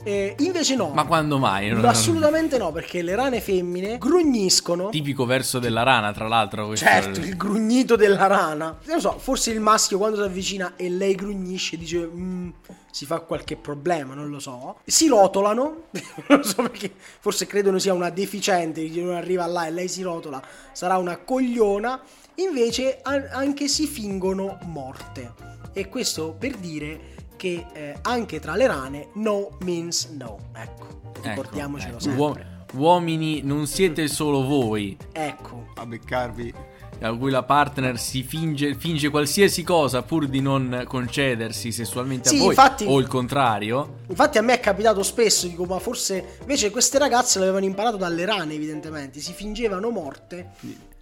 Eh, 0.07 0.37
invece 0.39 0.77
no. 0.77 0.91
Ma 0.91 1.05
quando 1.05 1.37
mai? 1.37 1.69
Assolutamente 1.71 2.59
no, 2.59 2.71
perché 2.71 3.03
le 3.03 3.17
rane 3.17 3.41
femmine 3.41 3.99
grugniscono. 3.99 4.89
Tipico 4.91 5.25
verso 5.25 5.59
della 5.59 5.83
rana, 5.83 6.13
tra 6.13 6.29
l'altro. 6.29 6.77
Certo, 6.77 7.19
il 7.19 7.37
grugnito 7.37 7.97
della 7.97 8.29
rana. 8.29 8.79
Non 8.85 9.01
so, 9.01 9.19
forse 9.19 9.51
il 9.51 9.59
maschio 9.59 9.99
quando 9.99 10.17
si 10.19 10.23
avvicina 10.23 10.75
e 10.77 10.89
lei 10.89 11.17
grugnisce 11.17 11.77
dice 11.77 12.07
"Mm, 12.07 12.51
si 12.89 13.05
fa 13.05 13.19
qualche 13.19 13.57
problema, 13.57 14.15
non 14.15 14.31
lo 14.31 14.39
so. 14.39 14.77
Si 14.85 15.09
rotolano, 15.09 15.87
non 16.29 16.45
so 16.45 16.63
perché, 16.63 16.93
forse 17.19 17.47
credono 17.47 17.81
sia 17.81 17.93
una 17.93 18.11
deficiente 18.11 18.89
che 18.89 19.01
non 19.01 19.17
arriva 19.17 19.45
là 19.47 19.67
e 19.67 19.73
lei 19.73 19.89
si 19.89 20.03
rotola, 20.03 20.41
sarà 20.71 20.99
una 20.99 21.17
cogliona. 21.17 22.01
Invece 22.37 23.01
anche 23.03 23.67
si 23.67 23.89
fingono 23.89 24.59
morte. 24.67 25.33
E 25.73 25.89
questo 25.89 26.33
per 26.39 26.55
dire 26.59 27.15
che 27.37 27.67
eh, 27.73 27.95
anche 28.03 28.41
tra 28.41 28.55
le 28.57 28.67
rane 28.67 29.09
no 29.15 29.51
means 29.61 30.07
no. 30.11 30.39
Ecco, 30.55 30.87
Ecco, 31.13 31.29
ricordiamocelo 31.29 31.93
ecco. 31.93 32.01
sempre. 32.01 32.23
Uo- 32.23 32.55
uomini, 32.73 33.43
non 33.43 33.67
siete 33.67 34.09
solo 34.09 34.45
voi. 34.45 34.97
Ecco. 35.13 35.67
A 35.77 35.87
beccarvi. 35.87 36.53
a 36.99 37.15
cui 37.15 37.31
la 37.31 37.43
partner 37.43 37.99
si 37.99 38.23
finge, 38.23 38.75
finge 38.75 39.11
qualsiasi 39.11 39.63
cosa 39.63 40.01
pur 40.01 40.27
di 40.29 40.41
non 40.41 40.85
concedersi 40.87 41.71
sessualmente 41.71 42.31
Sì, 42.31 42.37
a 42.37 42.39
voi 42.39 42.49
infatti- 42.49 42.87
o 42.87 42.99
il 42.99 43.07
contrario. 43.07 43.99
Infatti 44.09 44.39
a 44.39 44.43
me 44.43 44.55
è 44.55 44.61
capitato 44.61 45.03
spesso, 45.03 45.47
dico, 45.47 45.65
ma 45.67 45.79
forse 45.79 46.39
invece 46.41 46.71
queste 46.71 46.99
ragazze 46.99 47.39
l'avevano 47.39 47.67
imparato 47.67 47.99
dalle 47.99 48.25
rane, 48.25 48.55
evidentemente, 48.55 49.21
si 49.21 49.35
fingevano 49.35 49.91
morte. 49.91 50.53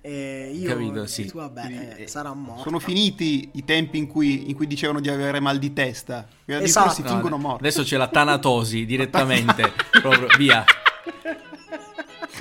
E 0.07 0.51
io 0.53 0.69
Capito, 0.69 1.07
sì. 1.07 1.25
tu, 1.25 1.39
vabbè, 1.39 1.63
Quindi, 1.63 1.89
eh, 1.97 2.03
eh, 2.03 2.07
sarà 2.09 2.35
morta. 2.35 2.61
Sono 2.65 2.79
finiti 2.79 3.49
i 3.55 3.65
tempi 3.65 3.97
in 3.97 4.07
cui, 4.07 4.51
in 4.51 4.55
cui 4.55 4.67
dicevano 4.67 5.01
di 5.01 5.09
avere 5.09 5.41
mal 5.41 5.59
di 5.59 5.73
testa. 5.73 6.27
E 6.45 6.57
Esatto. 6.63 6.91
si 6.93 7.01
No, 7.01 7.09
fingono 7.09 7.37
no, 7.37 7.43
morti. 7.43 7.63
Adesso 7.63 7.85
c'è 7.85 7.97
la 7.97 8.09
tanatosi 8.09 8.85
direttamente, 8.85 9.73
proprio 10.03 10.27
via. 10.37 10.63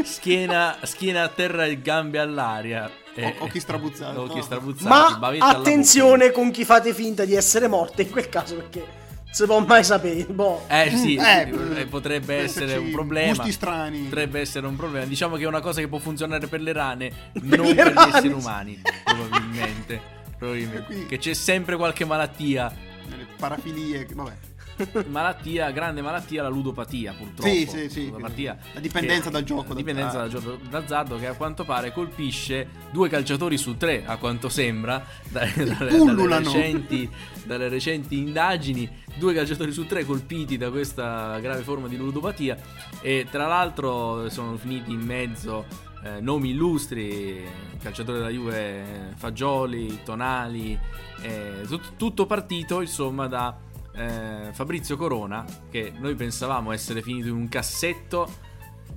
Schiena, 0.03 0.77
schiena 0.83 1.23
a 1.23 1.27
terra 1.29 1.63
e 1.65 1.81
gambe 1.81 2.19
all'aria. 2.19 2.91
Eh, 3.15 3.35
O- 3.39 3.45
occhi 3.45 3.61
strabuzzati. 3.61 4.17
Occhi 4.17 4.41
strabuzzati. 4.41 4.89
Ma 4.89 5.37
attenzione 5.39 6.31
con 6.31 6.51
chi 6.51 6.65
fate 6.65 6.93
finta 6.93 7.23
di 7.23 7.33
essere 7.33 7.69
morte 7.69 8.01
in 8.01 8.09
quel 8.09 8.27
caso 8.27 8.55
perché 8.55 8.85
si 9.33 9.45
può 9.45 9.59
mai 9.65 9.83
sapere. 9.83 10.25
Boh. 10.25 10.65
Eh 10.69 10.91
sì, 10.95 11.15
Eh, 11.15 11.51
eh, 11.79 11.85
potrebbe 11.87 12.35
essere 12.35 12.77
un 12.77 12.91
problema. 12.91 13.33
gusti 13.33 13.51
strani. 13.51 13.99
Potrebbe 14.03 14.39
essere 14.39 14.67
un 14.67 14.75
problema. 14.75 15.05
Diciamo 15.05 15.35
che 15.35 15.43
è 15.43 15.47
una 15.47 15.59
cosa 15.61 15.81
che 15.81 15.87
può 15.87 15.97
funzionare 15.97 16.47
per 16.47 16.61
le 16.61 16.71
rane, 16.71 17.11
Per 17.33 17.43
non 17.43 17.73
per 17.75 17.91
gli 17.91 17.93
rane. 17.93 18.09
esseri 18.09 18.33
umani. 18.33 18.81
Probabilmente. 19.03 20.01
Probabilmente. 20.37 20.85
Quindi- 20.85 21.05
Che 21.07 21.17
c'è 21.17 21.33
sempre 21.33 21.75
qualche 21.75 22.05
malattia. 22.05 22.71
Nelle 23.09 23.25
parafilie. 23.37 24.07
Vabbè. 24.13 24.31
malattia, 25.07 25.71
grande 25.71 26.01
malattia, 26.01 26.41
la 26.43 26.49
ludopatia 26.49 27.13
purtroppo. 27.13 27.49
Sì, 27.51 27.65
sì, 27.67 27.89
sì. 27.89 28.05
Ludopatia 28.05 28.57
La 28.73 28.79
dipendenza 28.79 29.25
che- 29.25 29.31
dal 29.31 29.43
gioco, 29.43 29.69
La 29.69 29.75
dipendenza 29.75 30.17
dal 30.17 30.29
gioco 30.29 30.57
d'azzardo 30.69 31.17
che 31.17 31.27
a 31.27 31.33
quanto 31.33 31.63
pare 31.63 31.91
colpisce 31.91 32.67
due 32.91 33.09
calciatori 33.09 33.57
su 33.57 33.77
tre, 33.77 34.03
a 34.05 34.17
quanto 34.17 34.49
sembra, 34.49 35.03
da- 35.29 35.45
dalle, 35.55 35.97
dalle 35.97 36.37
recenti, 36.39 37.09
dalle 37.45 37.69
recenti 37.69 38.17
indagini. 38.17 39.01
Due 39.15 39.33
calciatori 39.35 39.71
su 39.71 39.85
tre 39.85 40.05
colpiti 40.05 40.57
da 40.57 40.71
questa 40.71 41.37
grave 41.39 41.61
forma 41.61 41.87
di 41.87 41.97
ludopatia 41.97 42.57
e 42.99 43.27
tra 43.29 43.45
l'altro 43.45 44.27
sono 44.31 44.57
finiti 44.57 44.91
in 44.91 45.01
mezzo 45.01 45.65
eh, 46.03 46.19
nomi 46.19 46.49
illustri, 46.49 47.45
calciatori 47.79 48.17
della 48.17 48.31
Juve, 48.31 49.13
Fagioli, 49.15 49.99
Tonali, 50.03 50.77
eh, 51.21 51.61
tut- 51.67 51.95
tutto 51.95 52.25
partito 52.25 52.81
insomma 52.81 53.27
da 53.27 53.55
eh, 53.95 54.49
Fabrizio 54.53 54.97
Corona 54.97 55.45
che 55.69 55.91
noi 55.97 56.15
pensavamo 56.15 56.71
essere 56.71 57.01
finito 57.01 57.27
in 57.27 57.35
un 57.35 57.49
cassetto 57.49 58.51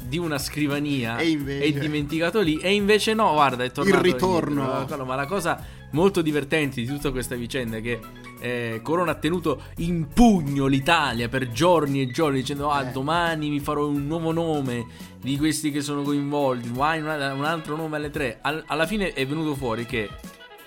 di 0.04 0.18
una 0.18 0.38
scrivania 0.38 1.16
E 1.18 1.28
invece- 1.30 1.64
e 1.64 1.72
dimenticato 1.78 2.40
lì 2.40 2.58
e 2.58 2.74
invece 2.74 3.14
no 3.14 3.32
guarda 3.32 3.64
è 3.64 3.70
tornato 3.72 4.02
ritorno. 4.02 4.62
indietro. 4.80 5.04
ma 5.04 5.14
la 5.14 5.26
cosa 5.26 5.62
molto 5.92 6.20
divertente 6.20 6.80
di 6.82 6.86
tutta 6.86 7.10
questa 7.10 7.34
vicenda 7.34 7.78
è 7.78 7.80
che 7.80 8.00
eh, 8.40 8.80
Corona 8.82 9.12
ha 9.12 9.14
tenuto 9.14 9.62
in 9.76 10.08
pugno 10.08 10.66
l'Italia 10.66 11.28
per 11.30 11.50
giorni 11.50 12.02
e 12.02 12.08
giorni 12.10 12.40
dicendo 12.40 12.70
ah 12.70 12.88
Eh. 12.88 12.92
domani 12.92 13.48
mi 13.48 13.60
farò 13.60 13.86
un 13.88 14.06
nuovo 14.06 14.32
nome 14.32 14.86
di 15.18 15.38
questi 15.38 15.70
che 15.70 15.80
sono 15.80 16.02
coinvolti 16.02 16.68
vai 16.72 17.00
un, 17.00 17.06
un 17.06 17.44
altro 17.44 17.76
nome 17.76 17.96
alle 17.96 18.10
tre 18.10 18.38
Al- 18.42 18.64
alla 18.66 18.84
fine 18.86 19.14
è 19.14 19.26
venuto 19.26 19.54
fuori 19.54 19.86
che 19.86 20.10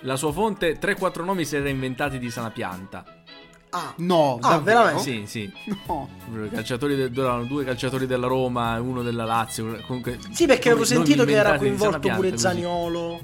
la 0.00 0.16
sua 0.16 0.32
fonte 0.32 0.78
3-4 0.80 1.22
nomi 1.24 1.44
si 1.44 1.54
era 1.54 1.68
inventati 1.68 2.18
di 2.18 2.30
sana 2.30 2.50
pianta 2.50 3.19
Ah, 3.72 3.94
No, 3.98 4.38
Ah, 4.42 4.48
davvero? 4.56 4.78
veramente? 4.82 5.02
sì 5.10 5.22
sì 5.26 5.52
No. 5.86 6.08
Calciatori 6.52 6.96
del- 6.96 7.12
erano 7.16 7.44
due 7.44 7.64
calciatori 7.64 8.06
della 8.06 8.26
Roma 8.26 8.76
e 8.76 8.80
uno 8.80 9.02
della 9.02 9.24
Lazio. 9.24 9.80
Comunque, 9.86 10.18
sì, 10.32 10.46
perché 10.46 10.70
avevo 10.70 10.84
sentito 10.84 11.24
che 11.24 11.32
era 11.34 11.56
coinvolto 11.56 11.98
pianta, 12.00 12.16
pure 12.16 12.30
così. 12.30 12.42
Zaniolo. 12.42 13.20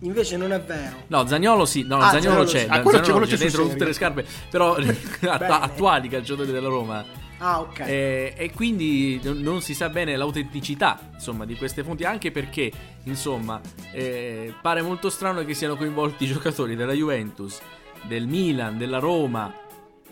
Invece 0.00 0.36
non 0.36 0.52
è 0.52 0.60
vero. 0.60 0.96
No, 1.06 1.26
Zagnolo 1.26 1.64
sì, 1.64 1.82
no, 1.82 1.96
Ah, 1.96 2.10
Zaniolo 2.10 2.20
Zaniolo 2.20 2.44
c'è. 2.44 2.66
Ah, 2.68 2.82
quello 2.82 3.00
c'è, 3.00 3.10
quello 3.12 3.26
dentro 3.26 3.68
tutte 3.68 3.84
le 3.86 3.92
scarpe, 3.94 4.26
però 4.50 4.76
attuali 5.24 6.08
calciatori 6.08 6.52
della 6.52 6.68
Roma. 6.68 7.02
Ah, 7.38 7.60
ok. 7.60 7.78
Eh, 7.80 8.34
e 8.36 8.52
quindi 8.52 9.18
non- 9.22 9.62
si 9.62 9.72
sa 9.74 9.88
bene 9.88 10.14
l'autenticità 10.16 10.98
insomma 11.14 11.44
di 11.46 11.56
queste 11.56 11.82
fonti 11.82 12.04
anche 12.04 12.30
perché 12.30 12.70
insomma 13.04 13.60
eh, 13.92 14.54
pare 14.62 14.82
molto 14.82 15.10
strano 15.10 15.44
che 15.44 15.52
siano 15.54 15.76
coinvolti 15.76 16.26
giocatori 16.26 16.76
della 16.76 16.92
Juventus 16.92 17.58
del 18.06 18.26
Milan 18.26 18.76
della 18.78 18.98
Roma 18.98 19.52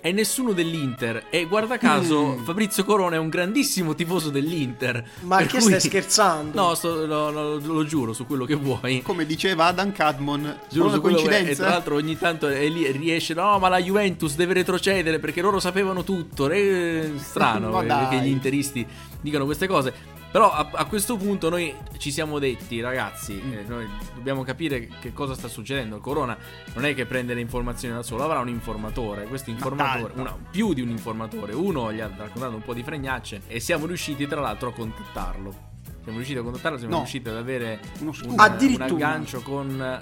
e 0.05 0.11
nessuno 0.11 0.51
dell'Inter 0.53 1.27
e 1.31 1.45
guarda 1.45 1.79
caso 1.79 2.35
Mm. 2.39 2.43
Fabrizio 2.43 2.83
Corona 2.85 3.15
è 3.15 3.19
un 3.19 3.29
grandissimo 3.29 3.95
tifoso 3.95 4.31
dell'Inter 4.31 5.05
Ma 5.21 5.37
che 5.43 5.47
cui- 5.59 5.61
stai 5.61 5.81
scherzando? 5.81 6.61
no 6.61 6.75
sto- 6.75 7.07
lo, 7.07 7.31
lo- 7.31 7.59
lo 7.59 7.85
giuro 7.85 8.13
su 8.13 8.27
quello 8.27 8.45
che 8.45 8.57
vuoi 8.57 9.01
Come 9.03 9.25
diceva 9.27 9.67
Adam 9.67 9.93
Cadmon, 9.93 10.59
Giuro 10.69 10.91
su 10.91 11.01
quello 11.01 11.19
che- 11.19 11.23
E 11.23 11.27
coincidenza. 11.29 11.63
tra 11.63 11.73
l'altro 11.75 11.95
ogni 11.95 12.19
tanto 12.19 12.49
è 12.49 12.69
lì, 12.69 12.91
riesce, 12.91 13.33
no, 13.35 13.61
ma 13.61 13.69
la 13.69 13.81
Juventus 13.81 14.35
deve 14.35 14.55
retrocedere 14.55 15.21
perché 15.21 15.41
loro 15.41 15.61
sapevano 15.61 16.03
tutto. 16.03 16.49
È 16.51 17.11
strano 17.19 17.71
che 18.11 18.17
gli 18.23 18.27
interisti 18.29 18.85
dicano 19.21 19.45
queste 19.45 19.69
cose. 19.69 19.95
Però 20.33 20.51
a, 20.51 20.67
a 20.73 20.85
questo 20.87 21.17
punto 21.19 21.51
noi 21.51 21.75
ci 21.99 22.11
siamo 22.11 22.39
detti, 22.39 22.81
ragazzi, 22.81 23.35
Mm. 23.35 23.53
eh, 23.53 23.65
noi 23.69 23.87
dobbiamo 24.15 24.43
capire 24.45 24.89
che 24.99 25.13
cosa 25.13 25.35
sta 25.35 25.47
succedendo. 25.47 25.97
Il 25.97 26.01
Corona 26.03 26.37
non 26.75 26.87
è 26.87 26.95
che 26.95 27.05
prende 27.05 27.35
le 27.35 27.41
informazioni 27.43 27.95
da 27.95 28.03
solo, 28.03 28.25
avrà 28.25 28.39
un 28.41 28.49
informatore. 28.49 29.25
Questo 29.27 29.51
informatore, 29.51 30.15
una- 30.17 30.35
più 30.51 30.73
di 30.73 30.81
un 30.81 30.89
informatore, 30.89 31.55
uno 31.55 31.93
gli 31.93 32.01
ha 32.01 32.11
raccontato 32.17 32.55
un 32.57 32.63
po' 32.63 32.73
di 32.73 32.83
fregnacce 32.83 33.43
e 33.47 33.61
siamo 33.61 33.85
riusciti 33.87 34.27
tra 34.27 34.41
l'altro 34.41 34.71
a 34.71 34.73
contattarlo. 34.73 35.71
Siamo 36.03 36.17
riusciti 36.19 36.39
a 36.39 36.43
contattarlo, 36.43 36.79
siamo 36.79 36.95
No. 36.95 37.01
riusciti 37.01 37.29
ad 37.29 37.37
avere 37.37 37.81
Uno 38.01 38.13
un, 38.25 38.31
un 38.33 38.81
aggancio 38.83 39.41
con 39.43 40.01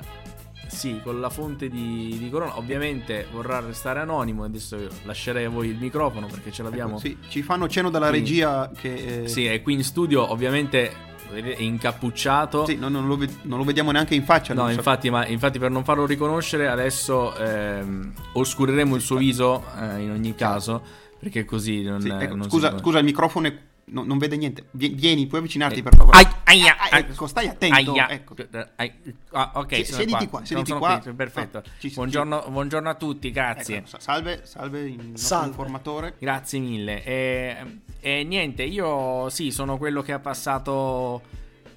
sì, 0.70 1.00
con 1.02 1.20
la 1.20 1.28
fonte 1.30 1.68
di, 1.68 2.16
di 2.18 2.30
Corona. 2.30 2.56
Ovviamente 2.58 3.26
vorrà 3.32 3.60
restare 3.60 4.00
anonimo. 4.00 4.44
Adesso 4.44 4.76
lascerei 5.04 5.44
a 5.44 5.50
voi 5.50 5.68
il 5.68 5.76
microfono 5.78 6.26
perché 6.26 6.50
ce 6.52 6.62
l'abbiamo. 6.62 6.92
Ecco, 6.92 7.00
sì, 7.00 7.16
ci 7.28 7.42
fanno 7.42 7.68
cenno 7.68 7.90
dalla 7.90 8.08
Quindi- 8.08 8.30
regia 8.30 8.70
che... 8.76 9.22
eh, 9.24 9.28
Sì, 9.28 9.44
è 9.46 9.60
qui 9.62 9.74
in 9.74 9.84
studio. 9.84 10.30
Ovviamente 10.30 11.08
è 11.32 11.56
incappucciato. 11.62 12.64
sì, 12.66 12.76
non, 12.76 12.92
non 12.92 13.06
lo 13.06 13.16
non 13.42 13.58
lo 13.58 13.64
vediamo 13.64 13.90
neanche 13.92 14.14
in 14.14 14.24
faccia. 14.24 14.54
No, 14.54 14.62
non 14.62 14.70
so- 14.70 14.76
infatti, 14.78 15.10
ma 15.10 15.26
infatti 15.26 15.58
per 15.58 15.70
non 15.70 15.84
farlo 15.84 16.06
riconoscere 16.06 16.66
adesso 16.68 17.34
ehm, 17.36 18.12
oscureremo 18.32 18.94
il 18.96 19.00
suo 19.02 19.16
viso 19.16 19.64
eh, 19.78 20.00
in 20.02 20.10
ogni 20.10 20.34
caso 20.34 20.82
perché 21.20 21.44
così 21.44 21.82
non, 21.82 22.00
Sì, 22.00 22.08
ecco, 22.08 22.34
non 22.34 22.44
si 22.44 22.48
scusa, 22.50 22.78
scusa, 22.78 22.98
il 22.98 23.04
microfono 23.04 23.46
è- 23.46 23.56
no- 23.92 24.04
non 24.04 24.18
vede 24.18 24.36
niente. 24.36 24.64
Vie- 24.72 24.88
Vieni, 24.90 25.26
puoi 25.26 25.40
avvicinarti 25.40 25.80
Eh, 25.80 25.82
per 25.82 25.94
favore. 25.94 26.18
ai- 26.18 26.26
aia, 26.44 26.76
Ah, 26.76 26.88
ai- 26.90 27.00
ecco, 27.02 27.26
stai 27.26 27.46
attento. 27.48 27.92
aia. 27.92 28.08
Ecco. 28.10 28.34
Ai- 28.76 28.92
ah, 29.32 29.52
ok, 29.54 29.74
Sì, 29.76 29.84
sono 29.84 29.96
siediti 29.98 30.26
qua, 30.28 30.44
sono 30.44 30.78
qua. 30.78 30.98
qui, 30.98 31.12
perfetto. 31.12 31.58
Ah, 31.58 31.62
ci- 31.78 31.90
buongiorno, 31.94 32.46
buongiorno 32.48 32.88
a 32.88 32.94
tutti, 32.94 33.30
grazie. 33.30 33.76
Ecco, 33.78 33.86
sa- 33.88 34.00
salve, 34.00 34.40
salve 34.44 34.80
il 34.80 34.94
nostro 34.96 35.16
Salve. 35.26 35.46
informatore. 35.48 36.14
Grazie 36.18 36.58
mille. 36.58 37.04
E, 37.04 37.56
e 38.00 38.24
niente, 38.24 38.62
io 38.64 39.28
sì, 39.30 39.50
sono 39.50 39.76
quello 39.78 40.02
che 40.02 40.12
ha 40.12 40.18
passato 40.18 41.22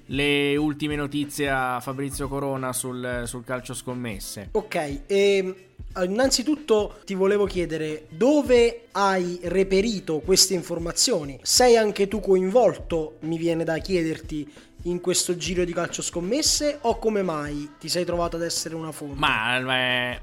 le 0.08 0.56
ultime 0.56 0.96
notizie 0.96 1.48
a 1.48 1.80
Fabrizio 1.80 2.28
Corona 2.28 2.72
sul, 2.72 3.22
sul 3.26 3.42
calcio 3.44 3.72
scommesse. 3.74 4.48
Ok, 4.52 5.00
e 5.06 5.68
innanzitutto 6.02 6.96
ti 7.04 7.14
volevo 7.14 7.44
chiedere 7.46 8.06
dove 8.08 8.86
hai 8.92 9.38
reperito 9.44 10.18
queste 10.18 10.54
informazioni? 10.54 11.38
Sei 11.42 11.76
anche 11.76 12.08
tu 12.08 12.20
coinvolto, 12.20 13.18
mi 13.20 13.38
viene 13.38 13.62
da 13.62 13.78
chiederti, 13.78 14.52
in 14.86 15.00
questo 15.00 15.36
giro 15.36 15.64
di 15.64 15.72
calcio 15.72 16.02
scommesse 16.02 16.78
o 16.82 16.98
come 16.98 17.22
mai 17.22 17.70
ti 17.78 17.88
sei 17.88 18.04
trovato 18.04 18.36
ad 18.36 18.42
essere 18.42 18.74
una 18.74 18.92
fonte? 18.92 19.18
Ma 19.18 19.58
eh, 20.12 20.20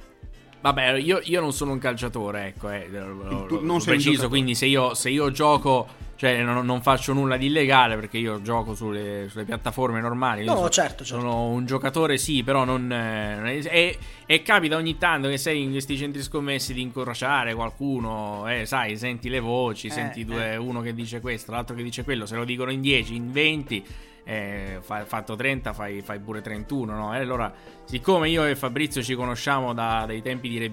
vabbè, 0.61 0.93
io, 0.97 1.19
io 1.23 1.41
non 1.41 1.53
sono 1.53 1.71
un 1.71 1.79
calciatore, 1.79 2.47
ecco, 2.47 2.69
eh, 2.69 2.87
lo- 2.89 3.47
non 3.49 3.49
lo 3.49 3.79
sei 3.79 3.95
un 3.95 4.01
preciso, 4.01 4.27
quindi 4.27 4.53
se 4.53 4.65
io, 4.67 4.93
se 4.93 5.09
io 5.09 5.31
gioco, 5.31 5.87
cioè 6.21 6.43
non, 6.43 6.63
non 6.63 6.83
faccio 6.83 7.13
nulla 7.13 7.35
di 7.35 7.47
illegale 7.47 7.95
perché 7.95 8.19
io 8.19 8.43
gioco 8.43 8.75
sulle, 8.75 9.25
sulle 9.27 9.43
piattaforme 9.43 9.99
normali. 10.01 10.45
No, 10.45 10.53
sono- 10.55 10.69
certo, 10.69 11.03
certo. 11.03 11.19
Sono 11.19 11.47
un 11.47 11.65
giocatore, 11.65 12.19
sì, 12.19 12.43
però 12.43 12.63
non. 12.63 12.91
eh, 12.91 13.59
e, 13.67 13.97
e 14.27 14.41
capita 14.43 14.75
ogni 14.75 14.99
tanto 14.99 15.29
che 15.29 15.39
sei 15.39 15.63
in 15.63 15.71
questi 15.71 15.97
centri 15.97 16.21
scommessi 16.21 16.75
di 16.75 16.81
incrociare 16.83 17.55
qualcuno, 17.55 18.47
eh, 18.47 18.67
sai, 18.67 18.97
senti 18.97 19.29
le 19.29 19.39
voci, 19.39 19.87
Eh, 19.87 19.89
senti 19.89 20.23
due, 20.23 20.51
eh. 20.51 20.57
uno 20.57 20.81
che 20.81 20.93
dice 20.93 21.21
questo, 21.21 21.53
l'altro 21.53 21.75
che 21.75 21.81
dice 21.81 22.03
quello, 22.03 22.27
se 22.27 22.35
lo 22.35 22.43
dicono 22.45 22.69
in 22.69 22.81
10, 22.81 23.15
in 23.15 23.31
20. 23.31 23.85
Eh, 24.23 24.77
fa- 24.81 25.03
fatto 25.05 25.35
30 25.35 25.73
fai, 25.73 26.01
fai 26.03 26.19
pure 26.19 26.41
31 26.41 26.95
no? 26.95 27.15
E 27.15 27.17
allora 27.17 27.51
siccome 27.85 28.29
io 28.29 28.45
e 28.45 28.55
Fabrizio 28.55 29.01
ci 29.01 29.15
conosciamo 29.15 29.73
da- 29.73 30.03
dai 30.05 30.21
tempi 30.21 30.47
di 30.47 30.59
Re 30.59 30.69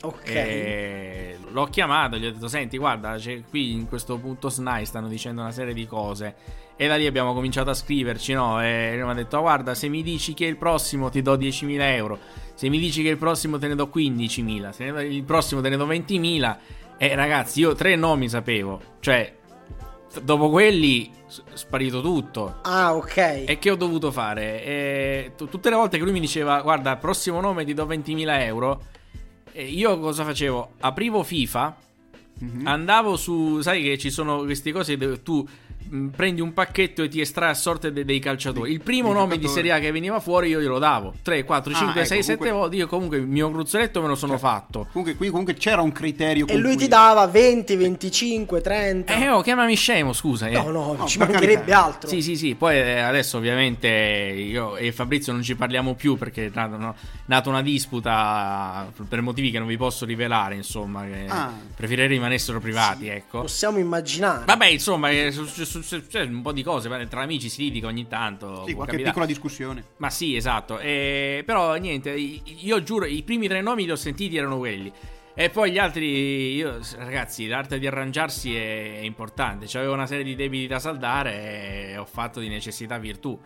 Bibbia 0.00 0.16
Ok. 0.16 0.28
eh, 0.34 1.36
l'ho 1.50 1.64
chiamato, 1.66 2.16
gli 2.16 2.26
ho 2.26 2.32
detto: 2.32 2.48
Senti, 2.48 2.76
guarda, 2.78 3.16
qui 3.48 3.72
in 3.72 3.88
questo 3.88 4.16
punto 4.18 4.48
SNAI 4.48 4.84
stanno 4.86 5.08
dicendo 5.08 5.40
una 5.40 5.50
serie 5.52 5.74
di 5.74 5.86
cose. 5.86 6.34
E 6.76 6.86
da 6.86 6.94
lì 6.96 7.06
abbiamo 7.06 7.34
cominciato 7.34 7.70
a 7.70 7.74
scriverci, 7.74 8.32
no? 8.34 8.62
E 8.62 8.92
lui 8.94 9.02
mi 9.04 9.10
ha 9.10 9.14
detto: 9.14 9.36
"Ah, 9.38 9.40
Guarda, 9.40 9.74
se 9.74 9.88
mi 9.88 10.02
dici 10.02 10.34
che 10.34 10.44
il 10.44 10.56
prossimo 10.56 11.08
ti 11.10 11.22
do 11.22 11.36
10.000 11.36 11.80
euro, 11.94 12.18
se 12.54 12.68
mi 12.68 12.78
dici 12.78 13.02
che 13.02 13.08
il 13.08 13.16
prossimo 13.18 13.58
te 13.58 13.66
ne 13.66 13.74
do 13.74 13.90
15.000, 13.92 14.70
se 14.70 14.90
do- 14.92 15.00
il 15.00 15.24
prossimo 15.24 15.60
te 15.60 15.68
ne 15.70 15.76
do 15.76 15.86
20.000. 15.86 16.58
E 16.96 17.14
ragazzi, 17.16 17.60
io 17.60 17.74
tre 17.74 17.96
nomi 17.96 18.28
sapevo, 18.28 18.80
cioè, 19.00 19.34
dopo 20.22 20.50
quelli, 20.50 21.10
sparito 21.54 22.00
tutto. 22.00 22.58
Ah, 22.62 22.94
ok. 22.94 23.16
E 23.46 23.56
che 23.60 23.70
ho 23.70 23.76
dovuto 23.76 24.10
fare? 24.12 24.64
E 24.64 25.32
t- 25.36 25.48
tutte 25.48 25.70
le 25.70 25.76
volte 25.76 25.98
che 25.98 26.04
lui 26.04 26.12
mi 26.12 26.20
diceva, 26.20 26.60
guarda, 26.62 26.94
prossimo 26.96 27.40
nome 27.40 27.64
ti 27.64 27.74
do 27.74 27.86
20.000 27.86 28.40
euro, 28.44 28.82
e 29.52 29.66
io 29.66 29.98
cosa 29.98 30.24
facevo? 30.24 30.72
Aprivo 30.80 31.22
FIFA, 31.22 31.76
Mhm. 32.40 32.66
andavo 32.66 33.16
su, 33.16 33.60
sai 33.62 33.82
che 33.82 33.98
ci 33.98 34.10
sono 34.10 34.44
queste 34.44 34.70
cose 34.72 34.96
dove 34.96 35.22
tu 35.22 35.46
prendi 36.14 36.40
un 36.40 36.52
pacchetto 36.52 37.02
e 37.02 37.08
ti 37.08 37.20
estrai 37.20 37.50
a 37.50 37.54
sorte 37.54 37.92
de- 37.92 38.04
dei 38.04 38.18
calciatori. 38.18 38.70
Il 38.72 38.80
primo 38.80 39.12
nome 39.12 39.38
di. 39.38 39.46
Serie 39.48 39.72
A 39.72 39.78
che 39.78 39.90
veniva 39.90 40.20
fuori 40.20 40.48
io 40.48 40.60
glielo 40.60 40.78
davo. 40.78 41.14
3, 41.22 41.42
4, 41.44 41.72
Ah, 41.72 41.76
5, 41.76 42.00
ecco, 42.00 42.08
6, 42.08 42.22
7 42.22 42.36
comunque- 42.36 42.60
volte. 42.60 42.76
Io 42.76 42.86
comunque 42.86 43.16
il 43.16 43.26
mio 43.26 43.50
gruzzoletto 43.50 44.00
me 44.02 44.08
lo 44.08 44.14
sono 44.14 44.36
fatto. 44.38 44.86
Comunque, 44.92 45.16
qui 45.16 45.28
comunque 45.30 45.54
c'era 45.54 45.80
un 45.80 45.90
criterio. 45.92 46.46
E 46.46 46.52
con 46.52 46.60
lui 46.60 46.74
cui- 46.74 46.82
ti 46.82 46.88
dava 46.88 47.26
20, 47.26 47.76
25, 47.76 48.60
30. 48.60 49.14
Eh, 49.14 49.28
oh, 49.30 49.40
chiamami 49.42 49.74
scemo, 49.74 50.12
scusa. 50.12 50.46
eh. 50.48 50.52
no, 50.52 50.70
no, 50.70 50.94
No, 50.98 51.06
ci 51.06 51.18
mancherebbe 51.18 51.54
carità. 51.54 51.84
altro. 51.84 52.08
Sì, 52.08 52.20
sì, 52.22 52.36
sì. 52.36 52.54
Poi 52.54 52.76
eh, 52.76 52.98
adesso 53.00 53.36
ovviamente 53.38 53.88
io 53.88 54.76
e 54.76 54.92
Fabrizio 54.92 55.32
non 55.32 55.42
ci 55.42 55.54
parliamo 55.56 55.94
più 55.94 56.16
perché 56.16 56.46
è 56.46 56.50
nata, 56.52 56.76
no, 56.76 56.94
nata 57.26 57.48
una 57.48 57.62
disputa 57.62 58.90
per 59.08 59.20
motivi 59.22 59.50
che 59.50 59.58
non 59.58 59.66
vi 59.68 59.76
posso 59.76 60.04
rivelare, 60.04 60.54
insomma, 60.54 61.04
Ah. 61.28 61.52
preferirei 61.74 62.08
rimanessero 62.08 62.60
privati, 62.60 63.08
ecco. 63.08 63.40
Possiamo 63.42 63.78
immaginare. 63.78 64.44
Vabbè, 64.44 64.66
insomma, 64.66 65.10
è 65.10 65.30
su- 65.30 65.46
su- 65.46 65.64
su- 65.64 65.77
succede 65.82 66.32
un 66.32 66.42
po' 66.42 66.52
di 66.52 66.62
cose, 66.62 66.88
tra 67.08 67.22
amici 67.22 67.48
si 67.48 67.62
litiga 67.62 67.88
ogni 67.88 68.06
tanto. 68.06 68.64
Sì, 68.66 68.74
qualche 68.74 68.92
capitare. 68.92 69.02
piccola 69.04 69.26
discussione. 69.26 69.84
Ma 69.96 70.10
sì, 70.10 70.36
esatto. 70.36 70.78
Eh, 70.78 71.42
però 71.44 71.74
niente, 71.76 72.10
io 72.10 72.82
giuro, 72.82 73.04
i 73.04 73.22
primi 73.22 73.48
tre 73.48 73.60
nomi 73.60 73.84
li 73.84 73.90
ho 73.90 73.96
sentiti 73.96 74.36
erano 74.36 74.58
quelli. 74.58 74.92
E 75.34 75.50
poi 75.50 75.70
gli 75.70 75.78
altri, 75.78 76.56
io, 76.56 76.80
ragazzi, 76.96 77.46
l'arte 77.46 77.78
di 77.78 77.86
arrangiarsi 77.86 78.56
è, 78.56 79.00
importante. 79.02 79.66
C'avevo 79.68 79.92
una 79.92 80.06
serie 80.06 80.24
di 80.24 80.34
debiti 80.34 80.66
da 80.66 80.80
saldare 80.80 81.90
e 81.90 81.96
ho 81.96 82.04
fatto 82.04 82.40
di 82.40 82.48
necessità 82.48 82.98
virtù. 82.98 83.38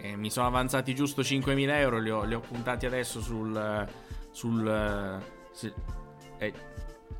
E 0.00 0.16
mi 0.16 0.30
sono 0.30 0.46
avanzati 0.46 0.94
giusto 0.94 1.20
5.000 1.20 1.68
euro, 1.74 1.98
li 1.98 2.10
ho, 2.10 2.24
li 2.24 2.34
ho 2.34 2.40
puntati 2.40 2.86
adesso 2.86 3.20
sul... 3.20 3.86
sul 4.30 5.22
sì. 5.52 5.70
eh, 6.38 6.52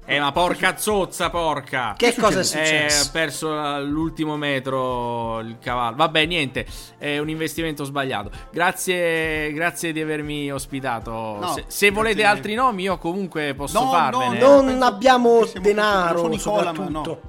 eh, 0.04 0.18
ma 0.18 0.32
porca 0.32 0.76
zozza, 0.76 1.30
porca! 1.30 1.94
Che 1.96 2.14
cosa 2.16 2.38
è 2.38 2.40
Eh, 2.40 2.44
successo? 2.44 3.06
ha 3.08 3.10
perso 3.12 3.78
l'ultimo 3.80 4.36
metro 4.36 5.38
il 5.40 5.58
cavallo. 5.60 5.96
Vabbè, 5.96 6.24
niente, 6.26 6.66
è 6.98 7.18
un 7.18 7.28
investimento 7.28 7.84
sbagliato. 7.84 8.30
Grazie, 8.50 9.52
grazie 9.52 9.92
di 9.92 10.00
avermi 10.00 10.50
ospitato. 10.52 11.10
No, 11.40 11.52
se, 11.54 11.64
se 11.68 11.90
volete 11.90 12.24
altri 12.24 12.54
nomi, 12.54 12.82
io 12.82 12.98
comunque 12.98 13.54
posso 13.54 13.82
No, 13.82 13.90
farvene. 13.90 14.38
no, 14.38 14.46
non 14.56 14.66
penso 14.66 14.84
abbiamo 14.84 15.44
denaro, 15.60 16.26
Nicola, 16.26 16.72
soprattutto. 16.72 17.20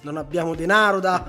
Non 0.00 0.16
abbiamo 0.16 0.54
denaro 0.54 0.98
da 1.00 1.24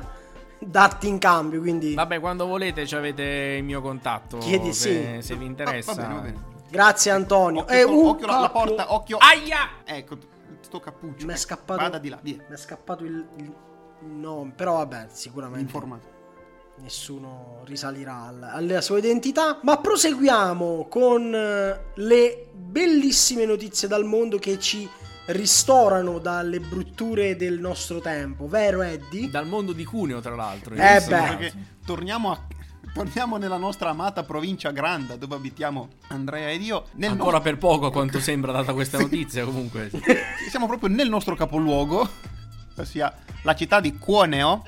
darti 0.66 1.10
in 1.10 1.18
cambio, 1.20 1.60
quindi 1.60 1.94
Vabbè, 1.94 2.22
quando 2.22 2.46
volete 2.48 2.88
ci 2.88 2.96
avete 2.96 3.56
il 3.58 3.64
mio 3.66 3.82
contatto. 3.82 4.38
Chiedi 4.38 4.72
se, 4.74 5.18
sì. 5.20 5.28
se 5.28 5.36
vi 5.36 5.44
Ah, 5.44 5.48
interessa. 5.48 5.94
va 5.94 6.02
bene, 6.02 6.14
va 6.14 6.20
bene. 6.22 6.38
grazie 6.70 7.12
Antonio. 7.12 7.62
Occhio, 7.64 7.76
Eh, 7.76 7.84
occhio 7.84 8.26
la, 8.28 8.34
la 8.40 8.42
capo- 8.48 8.60
porta, 8.64 8.94
occhio. 8.94 9.18
Aia! 9.18 9.70
Ecco, 9.84 10.18
sto 10.74 10.80
cappuccio. 10.80 11.26
Mi 11.26 11.32
è 11.32 11.36
ecco. 11.36 11.42
scappato 11.42 11.82
Vada 11.82 11.98
di 12.00 12.10
là, 12.10 12.20
via. 12.22 12.38
Mi 12.48 12.56
è 12.56 12.58
scappato 12.58 13.04
il, 13.04 13.26
il 13.38 13.54
nome, 14.02 14.54
però 14.56 14.78
vabbè, 14.78 15.08
sicuramente 15.12 15.66
Informato. 15.66 16.08
nessuno 16.78 17.62
risalirà 17.66 18.16
alla, 18.24 18.54
alla 18.54 18.82
sua 18.82 18.98
identità. 18.98 19.60
Ma 19.62 19.78
proseguiamo 19.78 20.88
con 20.90 21.34
eh, 21.34 21.92
le 21.94 22.50
bellissime 22.54 23.46
notizie 23.46 23.88
dal 23.88 24.06
mondo 24.06 24.40
che 24.40 24.60
ci 24.60 24.90
ristorano 25.28 26.18
dalle 26.18 26.60
brutture 26.60 27.36
del 27.36 27.60
nostro 27.60 28.02
tempo, 28.02 28.48
vero 28.48 28.82
Eddie? 28.82 29.30
Dal 29.30 29.48
mondo 29.48 29.72
di 29.74 29.86
Cuneo, 29.86 30.20
tra 30.22 30.36
l'altro. 30.36 30.74
Eh 30.74 30.78
beh. 30.78 31.06
Perché 31.08 31.54
torniamo, 31.86 32.32
a- 32.32 32.48
torniamo 32.94 33.38
nella 33.38 33.58
nostra 33.58 33.90
amata 33.90 34.24
provincia 34.24 34.72
Granda 34.72 35.16
dove 35.16 35.36
abitiamo 35.36 35.90
Andrea 36.08 36.52
ed 36.52 36.62
io. 36.62 36.86
Ancora 37.02 37.42
per 37.42 37.58
poco, 37.58 37.88
a 37.88 37.92
quanto 37.92 38.20
sembra, 38.20 38.52
data 38.52 38.72
questa 38.74 39.00
notizia. 39.00 39.44
Comunque, 39.44 39.90
nostro- 39.92 40.16
siamo 40.50 40.68
proprio 40.68 40.90
nel 40.90 41.10
nostro 41.10 41.36
capoluogo, 41.36 42.08
ossia 42.78 43.14
la 43.42 43.56
città 43.56 43.80
di 43.80 43.98
Cuoneo. 43.98 44.64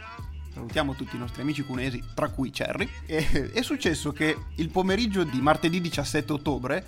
Salutiamo 0.53 0.95
tutti 0.95 1.15
i 1.17 1.19
nostri 1.19 1.41
amici 1.41 1.63
cunesi, 1.63 2.01
tra 2.13 2.29
cui 2.29 2.49
Cherry. 2.49 2.89
E- 3.05 3.51
è 3.51 3.61
successo 3.61 4.11
che 4.11 4.35
il 4.55 4.69
pomeriggio 4.69 5.23
di 5.23 5.39
martedì 5.41 5.79
17 5.79 6.33
ottobre, 6.33 6.87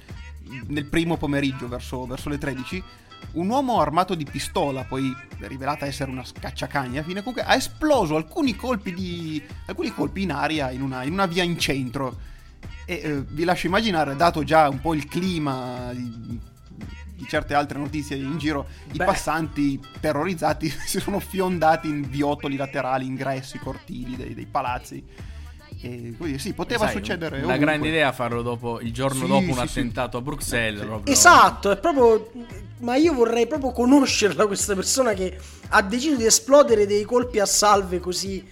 nel 0.67 0.85
primo 0.85 1.17
pomeriggio 1.17 1.67
verso, 1.67 2.05
verso 2.05 2.29
le 2.29 2.37
13, 2.37 2.83
un 3.33 3.49
uomo 3.49 3.79
armato 3.79 4.15
di 4.15 4.25
pistola, 4.25 4.83
poi 4.83 5.15
rivelata 5.39 5.85
essere 5.85 6.09
una 6.09 6.25
scacciacagna, 6.25 7.03
fine 7.03 7.19
comunque 7.19 7.43
ha 7.43 7.55
esploso 7.55 8.15
alcuni 8.15 8.55
colpi, 8.55 8.93
di, 8.93 9.43
alcuni 9.65 9.91
colpi 9.91 10.23
in 10.23 10.31
aria 10.31 10.71
in 10.71 10.81
una, 10.81 11.03
in 11.03 11.13
una 11.13 11.25
via 11.25 11.43
in 11.43 11.57
centro. 11.59 12.35
E 12.85 13.01
eh, 13.03 13.21
vi 13.21 13.43
lascio 13.43 13.67
immaginare, 13.67 14.15
dato 14.15 14.43
già 14.43 14.69
un 14.69 14.79
po' 14.79 14.93
il 14.93 15.07
clima 15.07 15.91
di, 15.93 16.39
di 17.15 17.25
certe 17.27 17.53
altre 17.53 17.77
notizie 17.77 18.15
in 18.15 18.37
giro, 18.37 18.67
i 18.91 18.97
Beh. 18.97 19.05
passanti 19.05 19.79
terrorizzati 19.99 20.69
si 20.85 20.99
sono 20.99 21.19
fiondati 21.19 21.87
in 21.87 22.09
viottoli 22.09 22.55
laterali, 22.55 23.05
ingressi, 23.05 23.59
cortili 23.59 24.15
dei, 24.15 24.33
dei 24.33 24.45
palazzi. 24.45 25.03
E 25.81 26.13
quindi 26.17 26.39
sì, 26.39 26.53
poteva 26.53 26.85
sai, 26.85 26.95
succedere. 26.95 27.35
Una 27.37 27.45
ovunque. 27.45 27.65
grande 27.65 27.87
idea 27.89 28.11
farlo 28.11 28.41
dopo, 28.41 28.79
il 28.79 28.91
giorno 28.91 29.21
Sì, 29.21 29.27
dopo 29.27 29.37
un 29.51 29.57
sì, 29.59 29.67
sì. 29.67 29.79
attentato 29.79 30.17
a 30.17 30.21
Bruxelles. 30.21 30.83
proprio. 30.85 31.13
Esatto, 31.13 31.71
è 31.71 31.77
proprio. 31.77 32.31
Ma 32.79 32.95
io 32.95 33.13
vorrei 33.13 33.47
proprio 33.47 33.71
conoscerla 33.71 34.45
questa 34.47 34.75
persona 34.75 35.13
che 35.13 35.37
ha 35.69 35.81
deciso 35.81 36.15
di 36.15 36.25
esplodere 36.25 36.85
dei 36.85 37.03
colpi 37.03 37.39
a 37.39 37.45
salve 37.45 37.99
così. 37.99 38.45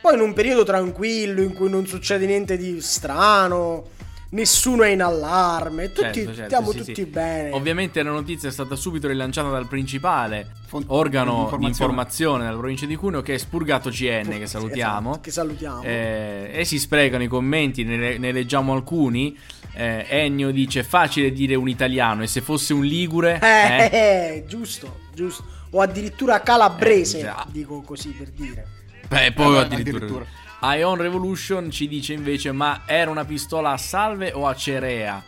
Poi 0.00 0.14
in 0.14 0.20
un 0.20 0.32
periodo 0.32 0.64
tranquillo 0.64 1.42
in 1.42 1.52
cui 1.52 1.68
non 1.70 1.86
succede 1.86 2.26
niente 2.26 2.56
di 2.56 2.80
strano, 2.80 3.90
nessuno 4.32 4.82
è 4.82 4.88
in 4.88 5.02
allarme, 5.02 5.92
tutti 5.92 6.12
Certo, 6.12 6.34
certo, 6.34 6.44
stiamo 6.44 6.70
sì, 6.72 6.78
tutti 6.78 6.94
sì. 6.94 7.04
bene. 7.06 7.50
Ovviamente 7.52 8.02
la 8.02 8.10
notizia 8.10 8.48
è 8.48 8.52
stata 8.52 8.74
subito 8.76 9.08
rilanciata 9.08 9.48
dal 9.50 9.66
principale 9.66 10.48
Font- 10.66 10.84
organo 10.88 11.54
di 11.58 11.66
informazione. 11.66 12.44
della 12.44 12.56
provincia 12.56 12.86
di 12.86 12.96
Cuneo 12.96 13.22
che 13.22 13.34
è 13.34 13.38
Spurgato 13.38 13.90
CN, 13.90 14.28
che 14.38 14.46
salutiamo. 14.46 15.10
Esatto, 15.10 15.22
che 15.22 15.30
salutiamo. 15.30 15.82
Eh, 15.82 16.50
e 16.52 16.64
si 16.64 16.78
sprecano 16.78 17.22
i 17.22 17.28
commenti, 17.28 17.84
ne, 17.84 18.18
ne 18.18 18.32
leggiamo 18.32 18.72
alcuni. 18.72 19.36
Eh, 19.74 20.06
Ennio 20.08 20.50
dice: 20.50 20.82
Facile 20.82 21.32
dire 21.32 21.54
un 21.54 21.68
italiano, 21.68 22.22
e 22.22 22.26
se 22.26 22.40
fosse 22.40 22.72
un 22.74 22.84
ligure. 22.84 23.38
Eh, 23.42 23.90
eh? 23.92 23.96
eh, 24.36 24.44
giusto, 24.46 25.00
giusto. 25.14 25.44
O 25.70 25.80
addirittura 25.80 26.40
calabrese, 26.42 27.20
Eh, 27.20 27.32
dico 27.48 27.80
così 27.82 28.10
per 28.10 28.28
dire. 28.30 28.66
Beh, 29.08 29.32
poi 29.32 29.56
Eh, 29.56 29.58
addirittura. 29.58 29.96
addirittura. 29.96 30.26
Ion 30.62 30.96
Revolution 30.96 31.70
ci 31.70 31.88
dice 31.88 32.12
invece: 32.12 32.52
Ma 32.52 32.82
era 32.86 33.10
una 33.10 33.24
pistola 33.24 33.72
a 33.72 33.76
salve 33.76 34.32
o 34.32 34.46
a 34.46 34.54
cerea? 34.54 35.22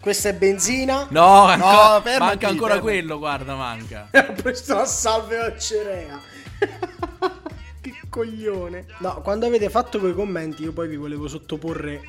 Questa 0.00 0.28
è 0.30 0.34
benzina. 0.34 1.06
No, 1.10 1.44
ancora- 1.44 2.00
fermati, 2.00 2.18
manca 2.18 2.48
ancora 2.48 2.74
fermati. 2.74 2.80
quello. 2.80 3.18
Guarda, 3.18 3.54
manca. 3.54 4.08
Questo 4.40 4.78
a 4.78 4.84
salve 4.86 5.38
a 5.38 5.56
cerea. 5.58 6.20
che 7.80 7.94
coglione. 8.08 8.86
No, 8.98 9.20
quando 9.22 9.46
avete 9.46 9.68
fatto 9.68 9.98
quei 9.98 10.14
commenti, 10.14 10.62
io 10.62 10.72
poi 10.72 10.88
vi 10.88 10.96
volevo 10.96 11.28
sottoporre 11.28 12.00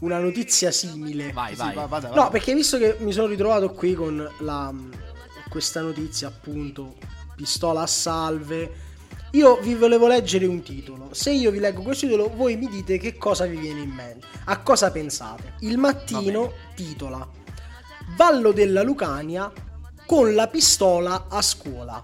una 0.00 0.18
notizia 0.18 0.70
simile. 0.72 1.32
Vai, 1.32 1.52
Sì, 1.54 1.58
vai. 1.60 1.74
va- 1.74 1.86
vada, 1.86 2.08
vada. 2.08 2.20
No, 2.20 2.30
perché 2.30 2.52
visto 2.54 2.78
che 2.78 2.96
mi 3.00 3.12
sono 3.12 3.26
ritrovato 3.28 3.70
qui 3.72 3.94
con 3.94 4.28
la, 4.40 4.72
questa 5.48 5.80
notizia, 5.80 6.26
appunto, 6.28 6.96
pistola 7.36 7.82
a 7.82 7.86
salve, 7.86 8.86
io 9.32 9.56
vi 9.60 9.74
volevo 9.74 10.06
leggere 10.06 10.46
un 10.46 10.62
titolo. 10.62 11.10
Se 11.12 11.30
io 11.30 11.50
vi 11.50 11.58
leggo 11.58 11.82
questo 11.82 12.06
titolo, 12.06 12.30
voi 12.34 12.56
mi 12.56 12.68
dite 12.68 12.98
che 12.98 13.16
cosa 13.16 13.46
vi 13.46 13.56
viene 13.56 13.80
in 13.80 13.90
mente, 13.90 14.26
a 14.44 14.58
cosa 14.60 14.90
pensate. 14.90 15.54
Il 15.60 15.78
mattino 15.78 16.52
titola 16.74 17.26
Vallo 18.16 18.52
della 18.52 18.82
Lucania 18.82 19.52
con 20.06 20.34
la 20.34 20.48
pistola 20.48 21.26
a 21.28 21.42
scuola. 21.42 22.02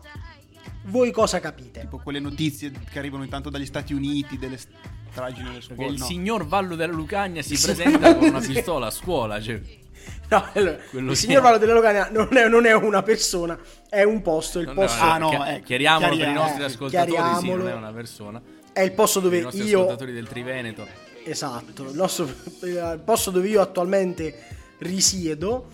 Voi 0.85 1.11
cosa 1.11 1.41
capite? 1.41 1.81
Tipo 1.81 1.99
quelle 1.99 2.21
notizie 2.21 2.71
che 2.91 2.99
arrivano 2.99 3.25
intanto 3.25 3.49
dagli 3.49 3.65
Stati 3.65 3.95
Uniti, 3.95 4.37
delle 4.37 4.59
stragi 4.59 5.43
nelle 5.43 5.61
Perché 5.61 5.75
scuole. 5.75 5.93
il 5.93 5.99
no. 5.99 6.05
signor 6.05 6.47
Vallo 6.47 6.77
della 6.77 6.93
Lucania 6.93 7.41
si 7.41 7.59
presenta 7.59 8.15
con 8.15 8.29
una 8.29 8.41
pistola 8.41 8.87
a 8.89 8.91
scuola. 8.91 9.41
Cioè, 9.41 9.63
No, 10.31 10.49
allora, 10.55 10.77
il 10.91 11.17
signor 11.17 11.43
Vallo 11.43 11.59
della 11.59 11.75
Lucania 11.75 12.09
non 12.11 12.35
è, 12.37 12.49
non 12.49 12.67
è 12.67 12.75
una 12.75 13.03
persona, 13.03 13.59
è 13.89 14.03
un 14.03 14.23
posto. 14.23 14.59
Il 14.59 14.67
non- 14.67 14.75
posto 14.75 15.03
Ah, 15.03 15.19
no, 15.19 15.29
chi- 15.29 15.37
eh, 15.55 15.63
chiariamolo 15.63 16.17
per 16.17 16.29
i 16.29 16.33
nostri 16.33 16.63
eh, 16.63 16.67
ascoltatori. 16.67 17.35
Sì, 17.41 17.49
non 17.51 17.69
è 17.69 17.75
una 17.75 17.93
persona. 17.93 18.41
è 18.73 18.81
il 18.81 18.93
posto 18.93 19.19
I 19.19 19.23
dove 19.23 19.41
nostri 19.43 19.63
io 19.65 19.81
ascoltatori 19.81 20.13
del 20.13 20.27
Triveneto. 20.27 20.87
Esatto, 21.25 21.85
il, 21.85 21.95
nostro, 21.95 22.29
il 22.63 23.01
posto 23.05 23.31
dove 23.31 23.49
io 23.49 23.61
attualmente 23.61 24.35
risiedo. 24.79 25.67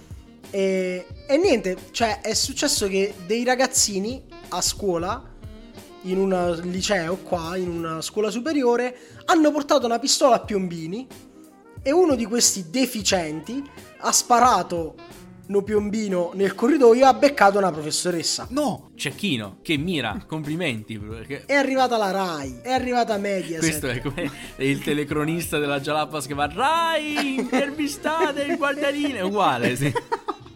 E, 0.51 1.07
e 1.27 1.37
niente, 1.37 1.77
cioè 1.93 2.21
è 2.21 2.35
successo 2.35 2.89
che 2.89 3.15
dei 3.27 3.45
ragazzini 3.45 4.23
a 4.49 4.61
scuola, 4.61 5.23
in 6.03 6.19
un 6.19 6.61
liceo 6.65 7.17
qua, 7.19 7.57
in 7.57 7.69
una 7.69 8.03
scuola 8.03 8.31
superiore, 8.31 8.97
hanno 9.27 9.53
portato 9.53 9.87
una 9.87 9.99
pistola 9.99 10.37
a 10.37 10.41
piombini 10.41 11.07
e 11.83 11.93
uno 11.93 12.15
di 12.15 12.25
questi 12.27 12.71
deficienti 12.71 13.63
ha 13.99 14.13
sparato 14.13 14.95
no 15.51 15.63
piombino 15.63 16.31
nel 16.35 16.55
corridoio 16.55 17.03
e 17.03 17.07
ha 17.07 17.15
beccato 17.15 17.59
una 17.59 17.73
professoressa. 17.73 18.47
No! 18.51 18.91
Cecchino, 18.95 19.59
che 19.63 19.77
mira, 19.77 20.23
complimenti. 20.27 20.99
Perché 20.99 21.45
È 21.45 21.55
arrivata 21.55 21.97
la 21.97 22.11
Rai, 22.11 22.61
è 22.63 22.71
arrivata 22.71 23.17
Mediaset. 23.17 23.59
questo 23.59 23.89
è 23.89 24.01
come 24.01 24.31
il 24.59 24.83
telecronista 24.83 25.59
della 25.59 25.81
Jalapas 25.81 26.27
che 26.27 26.35
va 26.35 26.47
Rai, 26.47 27.39
intervistate 27.39 28.43
il 28.43 28.57
guardialine. 28.57 29.19
È 29.19 29.23
uguale, 29.23 29.77
sì. 29.77 29.93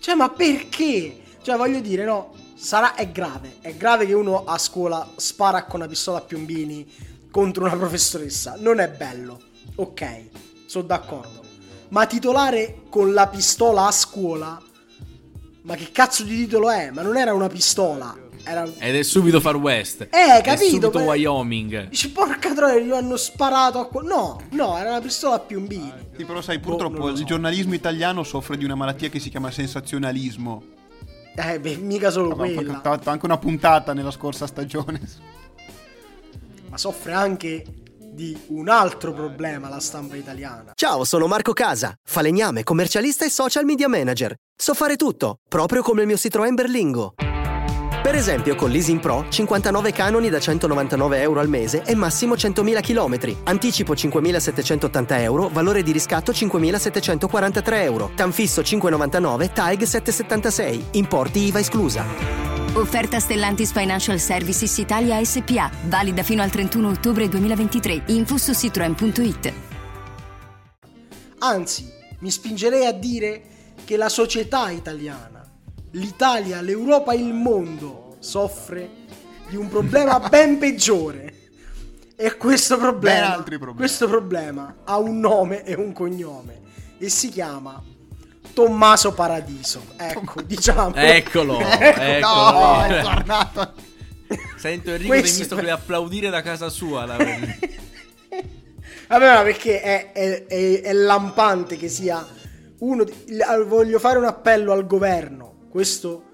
Cioè, 0.00 0.14
ma 0.16 0.30
perché? 0.30 1.20
Cioè, 1.42 1.56
voglio 1.56 1.80
dire, 1.80 2.04
no, 2.04 2.32
sarà, 2.54 2.94
è 2.94 3.10
grave. 3.10 3.56
È 3.60 3.74
grave 3.74 4.06
che 4.06 4.14
uno 4.14 4.44
a 4.44 4.56
scuola 4.56 5.06
spara 5.16 5.64
con 5.64 5.80
una 5.80 5.88
pistola 5.88 6.18
a 6.18 6.20
piombini 6.22 6.86
contro 7.30 7.64
una 7.64 7.76
professoressa. 7.76 8.56
Non 8.58 8.80
è 8.80 8.88
bello. 8.88 9.47
Ok, 9.80 10.30
sono 10.66 10.84
d'accordo. 10.86 11.42
Ma 11.90 12.06
titolare 12.06 12.82
con 12.88 13.12
la 13.12 13.28
pistola 13.28 13.86
a 13.86 13.92
scuola? 13.92 14.60
Ma 15.62 15.74
che 15.76 15.90
cazzo 15.92 16.24
di 16.24 16.36
titolo 16.36 16.70
è? 16.70 16.90
Ma 16.90 17.02
non 17.02 17.16
era 17.16 17.32
una 17.32 17.48
pistola. 17.48 18.16
Era... 18.44 18.64
Ed 18.78 18.96
è 18.96 19.02
subito 19.02 19.40
Far 19.40 19.56
West. 19.56 20.02
Eh, 20.10 20.38
È 20.38 20.42
capito, 20.42 20.68
subito 20.68 20.90
beh. 20.90 21.04
Wyoming. 21.04 21.88
Dici, 21.88 22.10
porca 22.10 22.52
troia, 22.54 22.80
gli 22.80 22.90
hanno 22.90 23.16
sparato 23.16 23.78
a... 23.78 23.86
que- 23.88 24.02
No, 24.06 24.40
no, 24.50 24.76
era 24.78 24.90
una 24.90 25.00
pistola 25.00 25.34
a 25.36 25.40
piombini. 25.40 25.92
Sì, 26.16 26.24
però 26.24 26.40
sai, 26.40 26.58
Boh, 26.58 26.68
purtroppo 26.70 27.06
lo 27.06 27.14
so. 27.14 27.20
il 27.20 27.26
giornalismo 27.26 27.74
italiano 27.74 28.22
soffre 28.22 28.56
di 28.56 28.64
una 28.64 28.74
malattia 28.74 29.08
che 29.10 29.18
si 29.20 29.28
chiama 29.30 29.50
sensazionalismo. 29.50 30.62
Eh, 31.36 31.60
beh, 31.60 31.76
mica 31.76 32.10
solo 32.10 32.32
Abbiamo 32.32 32.54
quella. 32.54 32.80
fatto 32.82 33.10
anche 33.10 33.24
una 33.26 33.38
puntata 33.38 33.92
nella 33.92 34.10
scorsa 34.10 34.46
stagione. 34.46 35.00
ma 36.68 36.76
soffre 36.78 37.12
anche 37.12 37.64
di 38.10 38.36
un 38.48 38.68
altro 38.68 39.12
problema 39.12 39.68
la 39.68 39.80
stampa 39.80 40.16
italiana. 40.16 40.72
Ciao, 40.74 41.04
sono 41.04 41.26
Marco 41.26 41.52
Casa, 41.52 41.94
falegname, 42.02 42.62
commercialista 42.62 43.24
e 43.24 43.30
social 43.30 43.64
media 43.64 43.88
manager. 43.88 44.34
So 44.56 44.74
fare 44.74 44.96
tutto, 44.96 45.38
proprio 45.48 45.82
come 45.82 46.02
il 46.02 46.06
mio 46.06 46.16
Citroën 46.16 46.54
Berlingo. 46.54 47.14
Per 48.02 48.14
esempio, 48.14 48.54
con 48.54 48.70
l'Easing 48.70 49.00
Pro, 49.00 49.26
59 49.28 49.92
canoni 49.92 50.28
da 50.30 50.38
199 50.38 51.20
euro 51.20 51.40
al 51.40 51.48
mese 51.48 51.82
e 51.84 51.94
massimo 51.94 52.34
100.000 52.34 52.80
km. 52.80 53.36
Anticipo 53.44 53.92
5.780 53.92 55.20
euro, 55.20 55.48
valore 55.48 55.82
di 55.82 55.92
riscatto 55.92 56.32
5.743 56.32 57.82
euro. 57.82 58.10
Tanfisso 58.14 58.62
599, 58.62 59.52
TAEG 59.52 59.82
776. 59.82 60.84
Importi 60.92 61.40
IVA 61.40 61.58
esclusa. 61.58 62.04
Offerta 62.74 63.18
Stellantis 63.18 63.72
Financial 63.72 64.18
Services 64.20 64.78
Italia 64.78 65.22
SPA, 65.24 65.70
valida 65.86 66.22
fino 66.22 66.42
al 66.42 66.50
31 66.50 66.88
ottobre 66.88 67.28
2023. 67.28 68.02
Info 68.06 68.38
su 68.38 68.54
citroen.it. 68.54 69.52
Anzi, 71.40 71.90
mi 72.20 72.30
spingerei 72.30 72.86
a 72.86 72.92
dire 72.92 73.42
che 73.84 73.96
la 73.96 74.08
società 74.08 74.70
italiana, 74.70 75.37
l'Italia, 75.92 76.60
l'Europa 76.60 77.12
e 77.12 77.16
il 77.18 77.32
mondo 77.32 78.16
soffre 78.20 78.88
di 79.48 79.56
un 79.56 79.68
problema 79.68 80.18
ben 80.28 80.58
peggiore. 80.58 81.34
E 82.20 82.36
questo 82.36 82.76
Ben 82.76 82.84
problema, 83.44 83.72
questo 83.76 84.08
problema 84.08 84.74
ha 84.84 84.98
un 84.98 85.20
nome 85.20 85.62
e 85.64 85.74
un 85.74 85.92
cognome 85.92 86.60
e 86.98 87.08
si 87.08 87.28
chiama 87.28 87.80
Tommaso 88.52 89.12
Paradiso. 89.14 89.84
Ecco, 89.96 90.42
diciamo. 90.42 90.94
Eccolo, 90.96 91.60
Ecco, 91.62 92.00
eccolo. 92.00 92.50
No, 92.50 92.84
è 92.86 93.02
tornato. 93.02 93.72
Sento 94.56 94.90
Enrico 94.90 95.08
Questo- 95.10 95.32
De 95.36 95.38
Mistocli 95.42 95.70
applaudire 95.70 96.28
da 96.28 96.42
casa 96.42 96.68
sua. 96.68 97.04
la- 97.06 97.16
Vabbè, 99.08 99.34
ma 99.34 99.42
perché 99.42 99.80
è, 99.80 100.12
è- 100.12 100.46
è- 100.46 100.80
è 100.82 100.92
lampante 100.92 101.76
che 101.76 101.88
sia 101.88 102.26
uno. 102.80 103.04
di- 103.04 103.14
voglio 103.66 103.98
fare 104.00 104.18
un 104.18 104.24
appello 104.24 104.72
al 104.72 104.86
governo. 104.86 105.54
Questo 105.68 106.24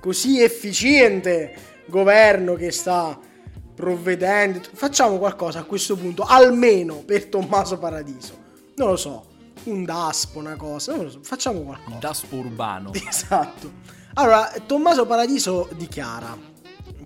così 0.00 0.42
efficiente 0.42 1.54
governo 1.86 2.54
che 2.54 2.70
sta 2.70 3.18
provvedendo. 3.74 4.60
Facciamo 4.72 5.18
qualcosa 5.18 5.60
a 5.60 5.64
questo 5.64 5.96
punto, 5.96 6.24
almeno 6.24 6.96
per 6.96 7.26
Tommaso 7.26 7.78
Paradiso. 7.78 8.38
Non 8.76 8.88
lo 8.88 8.96
so, 8.96 9.26
un 9.64 9.84
DASPO, 9.84 10.38
una 10.38 10.56
cosa. 10.56 10.94
Non 10.94 11.04
lo 11.04 11.10
so, 11.10 11.20
facciamo 11.22 11.60
qualcosa. 11.60 11.98
Daspo 11.98 12.36
urbano. 12.36 12.92
Esatto. 13.08 13.98
Allora, 14.14 14.52
Tommaso 14.66 15.06
Paradiso 15.06 15.68
dichiara. 15.76 16.36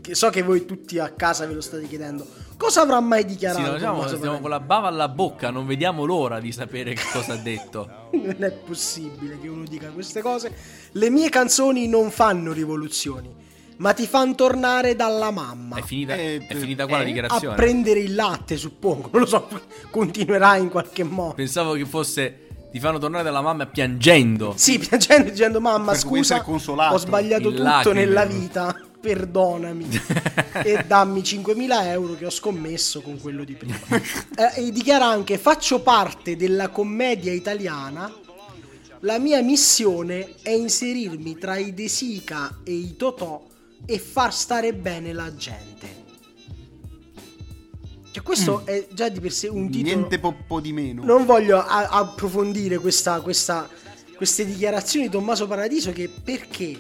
Che 0.01 0.15
so 0.15 0.29
che 0.31 0.43
voi 0.43 0.67
tutti 0.67 0.99
a 0.99 1.11
casa 1.11 1.47
ve 1.47 1.55
lo 1.55 1.61
state 1.61 1.87
chiedendo. 1.87 2.27
Cosa 2.57 2.83
avrà 2.83 3.01
mai 3.01 3.21
Sì, 3.23 3.27
dichiarato? 3.27 3.67
no, 3.67 3.75
diciamo, 3.75 4.07
stiamo 4.09 4.41
con 4.41 4.51
la 4.51 4.61
bava 4.61 4.89
alla 4.89 5.09
bocca, 5.09 5.51
non 5.51 5.67
vediamo 5.67 6.05
l'ora 6.05 6.41
di 6.41 6.53
sapere 6.53 6.95
che 6.95 7.03
cosa 7.13 7.35
ha 7.35 7.37
detto. 7.37 8.03
Non 8.15 8.37
è 8.45 8.51
possibile 8.53 9.39
che 9.41 9.49
uno 9.49 9.65
dica 9.65 9.89
queste 9.89 10.23
cose. 10.23 10.55
Le 10.93 11.11
mie 11.11 11.29
canzoni 11.29 11.89
non 11.89 12.11
fanno 12.11 12.53
rivoluzioni, 12.53 13.29
ma 13.79 13.93
ti 13.93 14.07
fanno 14.07 14.35
tornare 14.37 14.95
dalla 14.95 15.31
mamma. 15.33 15.77
È 15.77 15.83
finita, 15.83 16.15
Eh, 16.15 16.47
è 16.47 16.55
finita 16.55 16.87
qua 16.87 16.99
la 16.99 17.03
eh, 17.03 17.07
dichiarazione. 17.07 17.55
A 17.55 17.57
prendere 17.57 18.01
il 18.01 18.15
latte, 18.15 18.57
suppongo. 18.57 19.09
Non 19.13 19.23
lo 19.23 19.27
so, 19.27 19.49
continuerà 19.91 20.57
in 20.57 20.69
qualche 20.71 21.03
modo. 21.03 21.35
Pensavo 21.35 21.73
che 21.75 21.85
fosse 21.85 22.39
ti 22.71 22.81
fanno 22.81 22.99
tornare 22.99 23.25
dalla 23.25 23.41
mamma 23.43 23.67
piangendo. 23.67 24.55
Sì, 24.57 24.79
piangendo 24.79 25.31
dicendo 25.31 25.61
mamma 25.61 25.91
Per 25.93 26.01
scusa, 26.01 26.43
ho 26.47 26.97
sbagliato 26.99 27.49
In 27.49 27.51
tutto 27.51 27.63
lacrime. 27.63 28.05
nella 28.05 28.25
vita, 28.25 28.77
perdonami 29.05 29.87
e 30.65 30.83
dammi 30.87 31.21
5.000 31.21 31.85
euro 31.89 32.15
che 32.15 32.25
ho 32.25 32.31
scommesso 32.31 33.03
con 33.03 33.21
quello 33.21 33.45
di 33.45 33.55
prima. 33.55 33.79
Eh, 34.37 34.67
e 34.67 34.73
dichiara 34.73 35.07
anche 35.07 35.39
faccio 35.39 35.81
parte 35.81 36.35
della 36.35 36.71
commedia 36.71 37.33
italiana, 37.33 38.13
la 39.01 39.19
mia 39.19 39.41
missione 39.43 40.35
è 40.43 40.51
inserirmi 40.51 41.37
tra 41.37 41.57
i 41.57 41.73
De 41.75 41.87
Sica 41.89 42.61
e 42.65 42.73
i 42.73 42.97
Totò 42.97 43.47
e 43.87 43.99
far 43.99 44.33
stare 44.35 44.73
bene 44.75 45.13
la 45.13 45.33
gente. 45.37 46.03
Cioè 48.11 48.23
questo 48.23 48.65
è 48.65 48.89
già 48.93 49.09
di 49.09 49.21
per 49.21 49.33
sé 49.33 49.49
un 49.49 49.71
titolo... 49.71 49.95
Niente 49.95 50.19
po', 50.19 50.35
po' 50.47 50.61
di 50.61 50.73
meno. 50.73 51.05
Non 51.05 51.27
voglio 51.27 51.59
a- 51.59 51.89
approfondire 51.91 52.79
questa, 52.79 53.21
questa- 53.21 53.69
queste 54.17 54.45
dichiarazioni 54.45 55.07
di 55.07 55.13
Tommaso 55.13 55.47
Paradiso 55.47 55.93
che 55.93 56.09
perché 56.09 56.77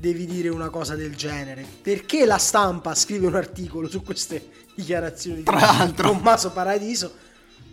devi 0.00 0.24
dire 0.24 0.48
una 0.48 0.70
cosa 0.70 0.96
del 0.96 1.14
genere? 1.14 1.64
Perché 1.82 2.24
la 2.24 2.38
stampa 2.38 2.94
scrive 2.94 3.26
un 3.26 3.34
articolo 3.34 3.88
su 3.88 4.02
queste 4.02 4.50
dichiarazioni 4.74 5.42
Tra 5.42 5.56
di 5.56 5.60
l'altro. 5.60 6.08
Tommaso 6.08 6.50
Paradiso? 6.52 7.12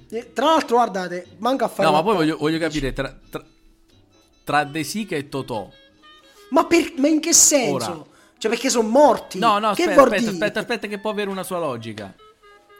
E, 0.09 0.33
tra 0.33 0.45
l'altro, 0.45 0.75
guardate, 0.75 1.27
manca 1.37 1.65
a 1.65 1.67
fare 1.69 1.87
No, 1.87 1.93
ma 1.95 2.03
poi 2.03 2.11
po'- 2.11 2.17
voglio, 2.19 2.37
voglio 2.37 2.59
capire 2.59 2.93
tra, 2.93 3.17
tra, 3.29 3.43
tra 4.43 4.63
De 4.65 4.83
Sica 4.83 5.15
e 5.15 5.29
Totò. 5.29 5.69
Ma, 6.49 6.65
per- 6.65 6.93
ma 6.97 7.07
in 7.07 7.19
che 7.19 7.33
senso? 7.33 7.91
Ora. 7.91 8.05
Cioè, 8.37 8.51
perché 8.51 8.69
sono 8.69 8.87
morti? 8.87 9.39
No, 9.39 9.57
no, 9.57 9.73
che 9.73 9.83
aspetta, 9.83 10.03
aspetta, 10.03 10.29
aspetta, 10.29 10.59
aspetta, 10.59 10.87
che 10.87 10.99
può 10.99 11.09
avere 11.09 11.29
una 11.29 11.43
sua 11.43 11.57
logica. 11.59 12.13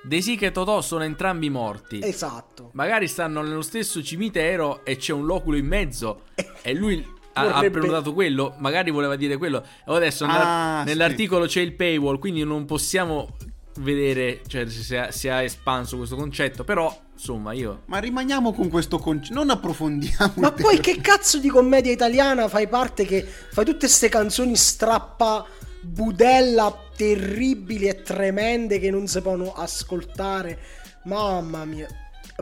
De 0.04 0.22
Sica 0.22 0.46
e 0.46 0.52
Totò 0.52 0.82
sono 0.82 1.04
entrambi 1.04 1.50
morti. 1.50 2.00
Esatto. 2.04 2.70
Magari 2.74 3.08
stanno 3.08 3.42
nello 3.42 3.62
stesso 3.64 4.04
cimitero 4.04 4.86
e 4.86 4.98
c'è 4.98 5.14
un 5.14 5.26
loculo 5.26 5.58
in 5.58 5.66
mezzo 5.66 6.24
e 6.62 6.74
lui 6.74 7.16
ha, 7.38 7.42
ha 7.42 7.54
Vorrebbe- 7.54 7.80
prenotato 7.80 8.14
quello, 8.14 8.54
magari 8.58 8.92
voleva 8.92 9.16
dire 9.16 9.38
quello. 9.38 9.64
E 9.64 9.94
adesso 9.96 10.26
nella- 10.26 10.80
Ah, 10.80 10.82
sì. 10.82 10.90
nell'articolo 10.90 11.46
c'è 11.46 11.62
il 11.62 11.74
paywall, 11.74 12.20
quindi 12.20 12.44
non 12.44 12.66
possiamo 12.66 13.36
vedere 13.80 14.42
cioè, 14.48 14.68
se, 14.68 14.98
ha, 14.98 15.12
se 15.12 15.30
ha 15.30 15.42
espanso 15.44 15.98
questo 15.98 16.16
concetto, 16.16 16.64
però 16.64 16.96
insomma 17.14 17.52
io... 17.54 17.84
Ma 17.86 18.00
rimaniamo 18.00 18.52
con 18.54 18.70
questo 18.70 18.98
concetto. 18.98 19.36
Non 19.36 19.50
approfondiamo. 19.52 20.34
Ma 20.36 20.52
poi 20.52 20.80
che 20.80 21.00
cazzo 21.00 21.38
di 21.40 21.48
commedia 21.50 21.92
italiana 21.92 22.48
fai 22.48 22.68
parte 22.68 23.06
che 23.06 23.24
fai 23.24 23.66
tutte 23.66 23.80
queste 23.86 24.10
canzoni 24.10 24.56
strappa 24.56 25.46
budella 25.82 26.76
terribili 26.96 27.86
e 27.88 28.02
tremende 28.02 28.80
che 28.80 28.90
non 28.90 29.06
si 29.08 29.22
possono 29.22 29.54
ascoltare? 29.54 30.58
Mamma 31.04 31.64
mia. 31.66 31.88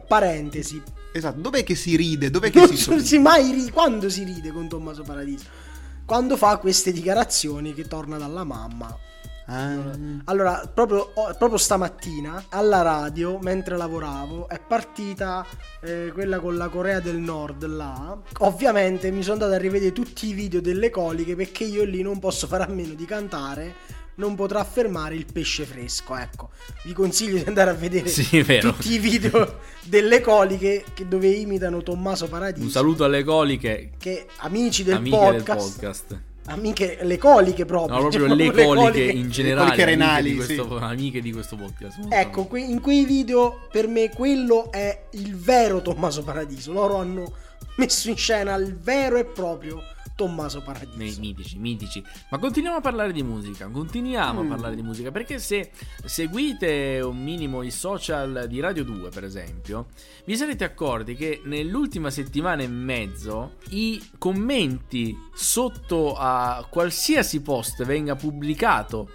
Parentesi. 0.07 0.81
Esatto, 1.15 1.39
dov'è 1.39 1.63
che 1.63 1.75
si 1.75 1.95
ride? 1.95 2.29
Dov'è 2.29 2.49
che 2.51 2.59
Non 2.59 2.67
si 2.67 2.75
sorride? 2.75 3.03
si 3.05 3.17
mai 3.19 3.49
ri- 3.51 3.71
quando 3.71 4.09
si 4.09 4.25
ride 4.25 4.51
con 4.51 4.67
Tommaso 4.67 5.01
Paradiso? 5.03 5.45
Quando 6.03 6.35
fa 6.35 6.57
queste 6.57 6.91
dichiarazioni 6.91 7.73
che 7.73 7.85
torna 7.87 8.17
dalla 8.17 8.43
mamma. 8.43 8.93
Ah, 9.47 9.77
Allora, 10.25 10.69
proprio, 10.73 11.13
proprio 11.37 11.57
stamattina 11.57 12.45
alla 12.49 12.81
radio, 12.81 13.39
mentre 13.39 13.77
lavoravo, 13.77 14.49
è 14.49 14.59
partita 14.59 15.45
eh, 15.81 16.11
quella 16.13 16.39
con 16.39 16.57
la 16.57 16.67
Corea 16.67 16.99
del 16.99 17.17
Nord 17.17 17.65
là. 17.65 18.17
Ovviamente 18.39 19.09
mi 19.09 19.21
sono 19.21 19.33
andato 19.35 19.53
a 19.53 19.57
rivedere 19.57 19.93
tutti 19.93 20.27
i 20.27 20.33
video 20.33 20.59
delle 20.59 20.89
coliche 20.89 21.35
perché 21.35 21.63
io 21.63 21.85
lì 21.85 22.01
non 22.01 22.19
posso 22.19 22.45
fare 22.45 22.63
a 22.63 22.67
meno 22.67 22.93
di 22.93 23.05
cantare. 23.05 23.73
Non 24.17 24.35
potrà 24.35 24.63
fermare 24.63 25.15
il 25.15 25.25
pesce 25.31 25.65
fresco. 25.65 26.15
Ecco, 26.15 26.49
vi 26.83 26.93
consiglio 26.93 27.37
di 27.37 27.43
andare 27.47 27.71
a 27.71 27.73
vedere 27.73 28.07
Sì, 28.07 28.43
tutti 28.61 28.93
i 28.93 28.97
video 28.97 29.59
delle 29.83 30.21
coliche 30.21 30.85
che- 30.93 31.05
dove 31.07 31.27
imitano 31.27 31.83
Tommaso 31.83 32.27
Paradiso. 32.29 32.65
Un 32.65 32.71
saluto 32.71 33.03
alle 33.03 33.23
coliche, 33.23 33.91
Che 33.99 34.25
amici 34.37 34.83
del 34.83 34.95
amiche 34.95 35.17
podcast, 35.17 35.59
del 35.65 35.73
podcast. 35.73 36.19
amiche, 36.45 36.99
le 37.01 37.17
coliche 37.17 37.65
proprio. 37.65 37.93
No, 37.95 38.01
proprio 38.07 38.27
Cioè, 38.27 38.35
le 38.37 38.51
coliche 38.51 39.01
in 39.03 39.29
generale. 39.29 39.65
coliche 39.71 39.83
amiche 39.83 39.97
renali, 40.05 40.29
di 40.29 40.35
questo, 40.37 40.77
sì. 40.77 40.83
Amiche 40.83 41.21
di 41.21 41.31
questo 41.33 41.55
podcast. 41.57 41.97
Ecco, 42.09 42.45
que- 42.45 42.61
in 42.61 42.79
quei 42.79 43.03
video 43.03 43.67
per 43.69 43.87
me 43.89 44.09
quello 44.11 44.71
è 44.71 45.07
il 45.11 45.35
vero 45.35 45.81
Tommaso 45.81 46.23
Paradiso. 46.23 46.71
Loro 46.71 46.95
hanno 46.95 47.33
messo 47.75 48.09
in 48.09 48.15
scena 48.15 48.55
il 48.55 48.77
vero 48.77 49.17
e 49.17 49.25
proprio 49.25 49.81
Tommaso 50.15 50.61
Paradiso. 50.61 51.19
Mitici, 51.19 51.57
mitici. 51.59 52.03
Ma 52.29 52.37
continuiamo 52.37 52.77
a 52.77 52.81
parlare 52.81 53.11
di 53.11 53.21
musica. 53.21 53.67
Continuiamo 53.67 54.41
Mm. 54.41 54.45
a 54.45 54.49
parlare 54.49 54.75
di 54.75 54.81
musica. 54.81 55.11
Perché 55.11 55.39
se 55.39 55.71
seguite 56.05 57.01
un 57.03 57.21
minimo 57.21 57.61
i 57.63 57.71
social 57.71 58.45
di 58.47 58.59
Radio 58.61 58.83
2, 58.83 59.09
per 59.09 59.23
esempio, 59.25 59.87
vi 60.25 60.37
sarete 60.37 60.63
accorti 60.63 61.15
che 61.15 61.41
nell'ultima 61.43 62.09
settimana 62.09 62.63
e 62.63 62.67
mezzo 62.67 63.55
i 63.69 64.01
commenti 64.17 65.15
sotto 65.33 66.15
a 66.15 66.65
qualsiasi 66.69 67.41
post 67.41 67.83
venga 67.83 68.15
pubblicato, 68.15 69.09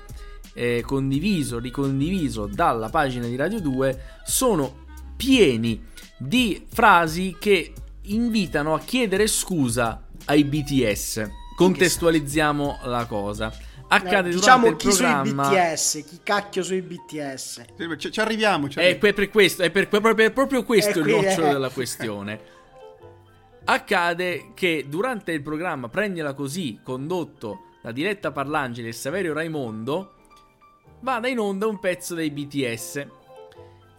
eh, 0.53 0.83
condiviso, 0.85 1.59
ricondiviso 1.59 2.47
dalla 2.47 2.89
pagina 2.91 3.27
di 3.27 3.37
Radio 3.37 3.61
2 3.61 4.01
sono 4.25 4.85
pieni 5.17 5.83
di 6.19 6.67
frasi 6.69 7.37
che 7.39 7.73
invitano 8.03 8.75
a 8.75 8.81
chiedere 8.81 9.27
scusa 9.27 10.03
ai 10.27 10.45
BTS. 10.45 11.31
Contestualizziamo 11.57 12.81
la 12.85 13.07
cosa. 13.07 13.53
Accade 13.93 14.29
Eh, 14.29 14.33
diciamo 14.35 14.69
il 14.69 14.77
chi 14.77 14.89
programma. 14.89 15.45
sui 15.45 15.57
BTS, 15.57 16.05
chi 16.09 16.21
cacchio 16.23 16.63
sui 16.63 16.81
BTS. 16.81 17.65
Ci, 17.99 18.13
ci 18.13 18.21
arriviamo. 18.21 18.69
Ci 18.69 18.79
È 18.79 18.83
arriviamo. 18.83 19.01
per, 19.01 19.15
per 19.15 19.31
questo, 19.31 19.63
è 19.63 19.71
per, 19.71 19.89
per- 19.89 20.33
proprio 20.33 20.63
questo 20.65 20.91
È 20.93 20.97
il 20.99 21.03
qui, 21.03 21.13
nocciolo 21.13 21.47
eh. 21.49 21.53
della 21.53 21.71
questione. 21.71 22.41
Accade 23.65 24.53
che 24.55 24.87
durante 24.89 25.33
il 25.33 25.43
programma 25.43 25.89
Prendila 25.89 26.35
così, 26.35 26.81
condotto 26.83 27.65
da 27.83 27.93
Diletta 27.93 28.31
Parlangeli 28.31 28.89
e 28.89 28.93
Saverio 28.93 29.33
Raimondo, 29.33 30.15
vada 31.01 31.29
in 31.29 31.39
onda 31.39 31.67
un 31.67 31.79
pezzo 31.79 32.15
dei 32.15 32.31
BTS. 32.31 33.07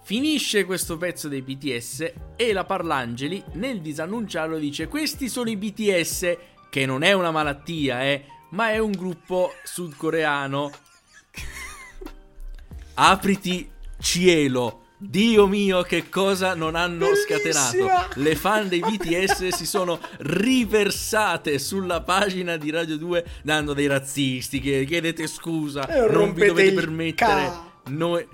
Finisce 0.04 0.66
questo 0.66 0.98
pezzo 0.98 1.28
dei 1.28 1.42
BTS 1.42 2.12
e 2.36 2.54
la 2.54 2.66
Parlangeli 2.66 3.44
nel 3.54 3.82
disannunciarlo 3.82 4.58
dice 4.58 4.88
questi 4.88 5.30
sono 5.30 5.50
i 5.50 5.56
BTS 5.56 6.38
che 6.70 6.86
non 6.86 7.04
è 7.04 7.14
una 7.14 7.32
malattia 7.32 8.04
eh, 8.04 8.26
ma 8.50 8.72
è 8.72 8.78
un 8.80 8.92
gruppo 8.92 9.54
sudcoreano. 9.64 10.72
Apriti 12.96 13.70
cielo. 14.00 14.78
Dio 15.04 15.48
mio, 15.48 15.82
che 15.82 16.10
cosa 16.10 16.54
non 16.54 16.76
hanno 16.76 17.08
Bellissima! 17.08 17.40
scatenato. 17.72 18.20
Le 18.20 18.36
fan 18.36 18.68
dei 18.68 18.82
BTS 18.82 19.48
si 19.56 19.66
sono 19.66 20.00
riversate 20.20 21.58
sulla 21.58 22.02
pagina 22.02 22.56
di 22.58 22.70
Radio 22.70 22.98
2 22.98 23.26
dando 23.42 23.74
dei 23.74 23.88
razzisti 23.88 24.60
che 24.60 24.86
chiedete 24.86 25.26
scusa, 25.26 25.88
Eh, 25.88 26.12
non 26.12 26.34
vi 26.34 26.46
dovete 26.46 26.74
permettere. 26.74 27.16
ca- 27.16 27.72
Noi, 27.88 28.28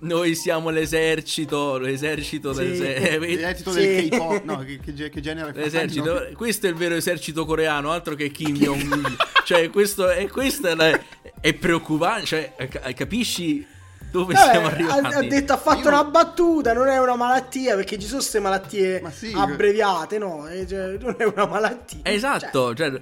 noi 0.00 0.34
siamo 0.34 0.70
l'esercito, 0.70 1.78
l'esercito 1.78 2.52
del... 2.52 2.74
Sì. 2.76 2.82
eh, 2.82 3.18
L'esercito 3.18 3.70
Sì. 3.72 3.78
del 3.80 4.08
K-pop, 4.08 4.42
no, 4.44 4.58
che, 4.64 4.78
che, 4.80 5.08
che 5.08 5.20
genere? 5.20 5.52
L'esercito, 5.54 6.28
questo 6.34 6.66
è 6.66 6.70
il 6.70 6.76
vero 6.76 6.94
esercito 6.94 7.44
coreano, 7.44 7.90
altro 7.92 8.14
che 8.14 8.30
Kim 8.30 8.56
Jong-un. 8.56 9.16
cioè, 9.44 9.70
questo 9.70 10.08
è, 10.08 10.26
questo 10.28 10.68
è, 10.68 11.00
è 11.40 11.54
preoccupante. 11.54 12.26
Cioè, 12.26 12.52
ca- 12.68 12.92
capisci 12.92 13.66
dove 14.10 14.32
Vabbè, 14.34 14.50
siamo 14.50 14.66
arrivati? 14.66 15.14
ha 15.14 15.20
detto, 15.22 15.52
ha 15.52 15.56
fatto 15.58 15.82
Io- 15.82 15.88
una 15.88 16.04
battuta, 16.04 16.72
non 16.72 16.88
è 16.88 16.98
una 16.98 17.14
malattia, 17.16 17.74
perché 17.76 17.96
ci 17.98 18.06
sono 18.06 18.18
queste 18.18 18.40
malattie 18.40 19.00
Ma 19.00 19.10
sì. 19.10 19.32
abbreviate, 19.36 20.18
no? 20.18 20.48
Eh, 20.48 20.66
cioè, 20.66 20.96
non 20.98 21.14
è 21.18 21.24
una 21.24 21.46
malattia. 21.46 22.00
Esatto, 22.02 22.74
cioè, 22.74 22.98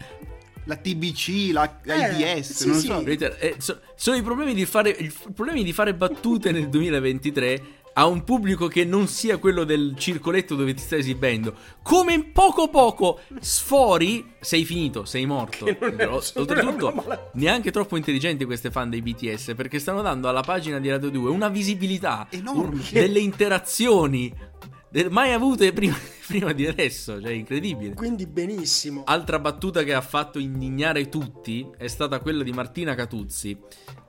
La 0.68 0.76
TBC, 0.76 1.50
la 1.52 1.80
Eh, 1.82 1.92
AIDS, 2.24 2.52
sì, 2.52 2.66
non 2.68 2.78
sì. 2.78 2.86
so. 2.88 3.02
eh, 3.38 3.54
so- 3.56 3.80
sono 3.96 4.16
i 4.18 4.22
problemi 4.22 4.52
di 4.52 4.66
fare, 4.66 4.90
i 4.90 5.10
problemi 5.34 5.64
di 5.64 5.72
fare 5.72 5.94
battute 5.94 6.52
nel 6.52 6.68
2023 6.68 7.62
a 7.94 8.04
un 8.06 8.22
pubblico 8.22 8.68
che 8.68 8.84
non 8.84 9.08
sia 9.08 9.38
quello 9.38 9.64
del 9.64 9.94
circoletto 9.96 10.54
dove 10.54 10.74
ti 10.74 10.82
stai 10.82 10.98
esibendo. 11.00 11.54
Come 11.82 12.12
in 12.12 12.32
poco 12.32 12.68
poco 12.68 13.20
sfori, 13.40 14.34
sei 14.40 14.64
finito, 14.66 15.06
sei 15.06 15.24
morto. 15.24 15.64
Solo 16.20 16.22
Oltretutto, 16.42 16.86
una 16.88 16.94
malattia. 17.02 17.30
neanche 17.34 17.70
troppo 17.72 17.96
intelligenti 17.96 18.44
queste 18.44 18.70
fan 18.70 18.90
dei 18.90 19.00
BTS 19.00 19.54
perché 19.56 19.78
stanno 19.78 20.02
dando 20.02 20.28
alla 20.28 20.42
pagina 20.42 20.78
di 20.78 20.90
Radio 20.90 21.08
2 21.08 21.30
una 21.30 21.48
visibilità 21.48 22.26
Enorme. 22.30 22.74
un- 22.74 22.82
delle 22.92 23.18
interazioni 23.20 24.32
mai 25.10 25.32
avute 25.32 25.72
prima, 25.72 25.96
prima 26.26 26.52
di 26.52 26.66
adesso, 26.66 27.20
cioè 27.20 27.32
incredibile. 27.32 27.94
Quindi 27.94 28.26
benissimo. 28.26 29.02
Altra 29.04 29.38
battuta 29.38 29.82
che 29.82 29.94
ha 29.94 30.00
fatto 30.00 30.38
indignare 30.38 31.08
tutti 31.08 31.66
è 31.76 31.86
stata 31.88 32.20
quella 32.20 32.42
di 32.42 32.52
Martina 32.52 32.94
Catuzzi, 32.94 33.58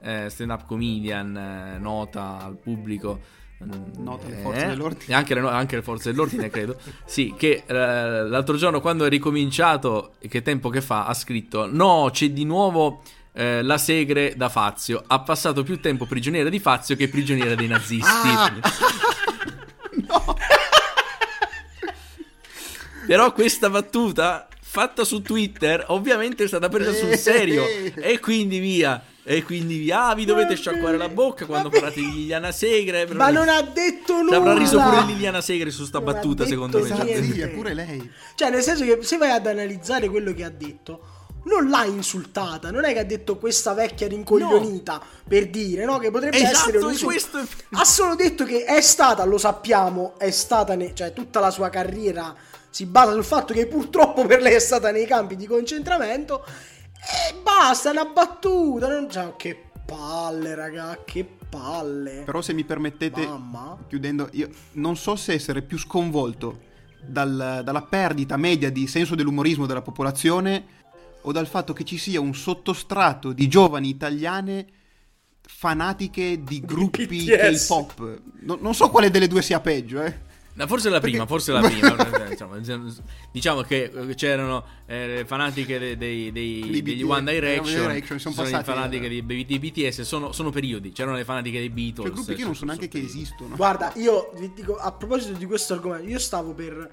eh, 0.02 0.28
stand-up 0.30 0.66
comedian, 0.66 1.36
eh, 1.36 1.78
nota 1.80 2.40
al 2.44 2.58
pubblico. 2.58 3.20
mm, 3.64 4.04
Nota 4.04 4.28
alle 4.28 4.38
eh, 4.38 4.42
forze 4.42 4.68
dell'ordine. 4.68 5.14
Anche, 5.14 5.34
le 5.34 5.40
anche 5.42 5.76
le 5.76 5.82
forze 5.82 6.12
dell'ordine, 6.12 6.50
credo. 6.50 6.78
Sì, 7.06 7.34
che 7.38 7.64
eh, 7.66 7.74
l'altro 7.74 8.56
giorno, 8.56 8.80
quando 8.80 9.06
è 9.06 9.10
ricominciato, 9.10 10.14
che 10.28 10.42
tempo 10.42 10.70
che 10.70 10.82
fa, 10.82 11.06
ha 11.06 11.14
scritto: 11.14 11.68
No, 11.72 12.10
c'è 12.12 12.30
di 12.32 12.46
nuovo. 12.46 13.02
eh, 13.34 13.62
la 13.62 13.78
Segre 13.78 14.34
da 14.36 14.50
Fazio 14.50 15.04
ha 15.06 15.20
passato 15.22 15.64
più 15.64 15.80
tempo 15.80 16.06
prigioniera 16.06 16.50
di 16.50 16.60
Fazio 16.60 16.96
che 16.96 17.08
prigioniera 17.10 17.54
dei 17.56 17.68
nazisti. 17.68 18.28
Ah! 18.28 18.52
Però 23.10 23.32
questa 23.34 23.72
battuta 23.72 24.48
fatta 24.62 25.04
su 25.04 25.24
Twitter 25.24 25.84
ovviamente 25.88 26.44
è 26.44 26.48
stata 26.48 26.70
presa 26.70 26.94
sul 26.94 27.16
serio 27.18 27.64
e 27.96 28.20
quindi 28.20 28.60
via. 28.60 29.04
E 29.24 29.42
quindi 29.44 29.78
via, 29.80 30.10
ah, 30.10 30.14
vi 30.16 30.26
dovete 30.26 30.56
sciacquare 30.56 30.96
la 30.96 31.10
bocca 31.10 31.48
quando 31.48 31.70
parlate 31.70 32.00
di 32.02 32.12
Liliana 32.12 32.52
Segre. 32.52 33.06
però- 33.06 33.18
Ma 33.18 33.32
non 33.32 33.50
ha 33.50 33.62
detto 33.64 34.22
nulla. 34.22 34.38
avrà 34.38 34.56
riso 34.56 34.80
pure 34.80 35.04
Liliana 35.06 35.42
Segre 35.42 35.72
su 35.72 35.86
sta 35.86 35.98
Non 36.00 36.14
battuta, 36.14 36.46
secondo 36.46 36.80
me. 36.80 36.90
Niente. 37.04 37.34
zia, 37.34 37.48
pure 37.48 37.74
lei. 37.74 38.12
Cioè, 38.36 38.52
nel 38.52 38.62
senso 38.62 38.84
che 38.86 39.00
se 39.02 39.18
vai 39.18 39.32
ad 39.32 39.48
analizzare 39.48 40.08
quello 40.08 40.32
che 40.36 40.44
ha 40.44 40.50
detto, 40.52 41.02
non 41.46 41.68
l'ha 41.68 41.86
insultata. 41.86 42.70
Non 42.70 42.86
è 42.86 42.94
che 42.94 43.00
ha 43.00 43.04
detto 43.06 43.38
questa 43.38 43.74
vecchia 43.74 44.08
rincoglionita 44.08 45.02
per 45.28 45.48
dire, 45.50 45.84
no? 45.84 45.98
Che 45.98 46.12
potrebbe 46.12 46.38
Esatto, 46.38 46.56
essere 46.58 46.78
un 46.78 46.92
insulto. 46.92 47.06
questo 47.14 47.40
Ha 47.72 47.86
solo 47.86 48.14
detto 48.14 48.46
che 48.46 48.66
è 48.66 48.82
stata, 48.82 49.24
lo 49.26 49.40
sappiamo, 49.40 50.14
è 50.20 50.30
stata, 50.30 50.76
ne- 50.76 50.94
cioè 50.94 51.12
tutta 51.12 51.40
la 51.40 51.50
sua 51.50 51.70
carriera 51.70 52.36
si 52.70 52.86
basa 52.86 53.14
sul 53.14 53.24
fatto 53.24 53.54
che 53.54 53.68
purtroppo 53.68 54.26
per 54.26 54.42
lei 54.42 54.54
è 54.54 54.60
stata 54.60 54.92
nei 54.92 55.06
campi 55.06 55.36
di 55.36 55.48
concentramento. 55.48 56.46
E 56.46 57.36
basta, 57.42 57.92
una 57.92 58.06
battuta. 58.06 58.88
Non... 58.88 59.10
Cioè, 59.10 59.34
che 59.38 59.70
palle, 59.86 60.56
raga, 60.56 61.00
che 61.06 61.26
palle. 61.50 62.24
Però 62.26 62.42
se 62.42 62.54
mi 62.54 62.64
permettete, 62.64 63.26
Mamma. 63.26 63.78
chiudendo, 63.88 64.30
io 64.34 64.50
non 64.74 64.96
so 64.96 65.16
se 65.16 65.34
essere 65.34 65.62
più 65.62 65.78
sconvolto 65.78 66.68
dal- 67.02 67.62
dalla 67.64 67.82
perdita 67.82 68.38
media 68.38 68.70
di 68.70 68.86
senso 68.88 69.16
dell'umorismo 69.16 69.66
della 69.66 69.82
popolazione 69.82 70.78
o 71.22 71.32
dal 71.32 71.48
fatto 71.48 71.74
che 71.74 71.84
ci 71.84 71.98
sia 71.98 72.20
un 72.22 72.36
sottostrato 72.36 73.34
di 73.34 73.48
giovani 73.48 73.90
italiane 73.90 74.68
fanatiche 75.42 76.44
di 76.44 76.62
gruppi. 76.62 77.08
K-pop. 77.08 78.22
No- 78.42 78.58
non 78.62 78.76
so 78.76 78.90
quale 78.90 79.10
delle 79.10 79.28
due 79.28 79.42
sia 79.42 79.60
peggio, 79.60 80.02
eh. 80.02 80.28
No, 80.60 80.68
forse 80.68 80.90
la 80.90 81.00
prima, 81.00 81.26
forse 81.26 81.54
la 81.54 81.62
prima. 81.62 81.96
insomma, 82.30 82.58
diciamo 83.32 83.62
che 83.62 83.84
eh, 83.96 84.14
c'erano 84.16 84.66
eh, 84.88 85.08
le 85.08 85.26
fanatiche 85.26 85.80
dei, 85.80 85.96
dei- 85.98 86.32
dei- 86.34 86.62
Di 86.70 86.82
degli 86.82 87.02
BTS, 87.04 87.10
One 87.10 87.32
Direction, 87.32 87.82
Direction, 87.88 88.20
sono 88.20 88.36
sono 88.46 88.64
fanatiche 88.64 89.06
eh. 89.06 89.24
dei, 89.24 89.46
dei 89.46 89.60
BTS, 89.60 90.02
sono, 90.02 90.34
sono 90.34 90.50
periodi. 90.50 90.92
C'erano 90.92 91.16
le 91.16 91.24
fanatiche 91.24 91.60
dei 91.60 91.70
Beatles. 91.70 92.08
Cioè, 92.08 92.14
gruppi 92.14 92.36
che 92.36 92.44
non 92.44 92.52
so 92.54 92.60
sono- 92.60 92.72
neanche 92.74 92.90
che 92.90 93.00
esistono. 93.02 93.56
Guarda, 93.56 93.94
io 93.96 94.34
vi 94.38 94.52
dico 94.54 94.76
a 94.76 94.92
proposito 94.92 95.38
di 95.38 95.46
questo 95.46 95.76
argomento, 95.76 96.10
io 96.10 96.20
stavo 96.20 96.54
per. 96.54 96.92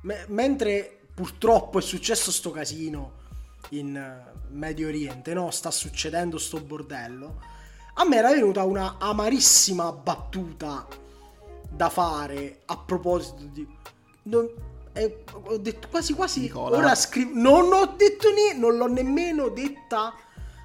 me- 0.00 0.24
mentre 0.30 0.98
purtroppo 1.14 1.78
è 1.78 1.82
successo 1.82 2.32
sto 2.32 2.50
casino 2.50 3.12
in 3.70 3.94
eh, 3.96 4.32
Medio 4.50 4.88
Oriente, 4.88 5.32
no? 5.32 5.52
Sta 5.52 5.70
succedendo 5.70 6.38
sto 6.38 6.60
bordello. 6.60 7.40
A 7.94 8.04
me 8.04 8.16
era 8.16 8.32
venuta 8.32 8.64
una 8.64 8.96
amarissima 8.98 9.92
battuta 9.92 10.86
da 11.76 11.88
fare 11.90 12.62
a 12.66 12.76
proposito 12.78 13.44
di. 13.52 13.66
non- 14.24 14.48
eh, 14.92 15.24
ho 15.30 15.58
detto 15.58 15.88
quasi 15.88 16.14
quasi. 16.14 16.40
Nicola. 16.40 16.78
Ora 16.78 16.94
scrivo. 16.94 17.32
Non 17.34 17.70
ho 17.72 17.94
detto 17.96 18.32
niente, 18.32 18.56
non 18.58 18.76
l'ho 18.78 18.86
nemmeno 18.88 19.48
detta 19.48 20.14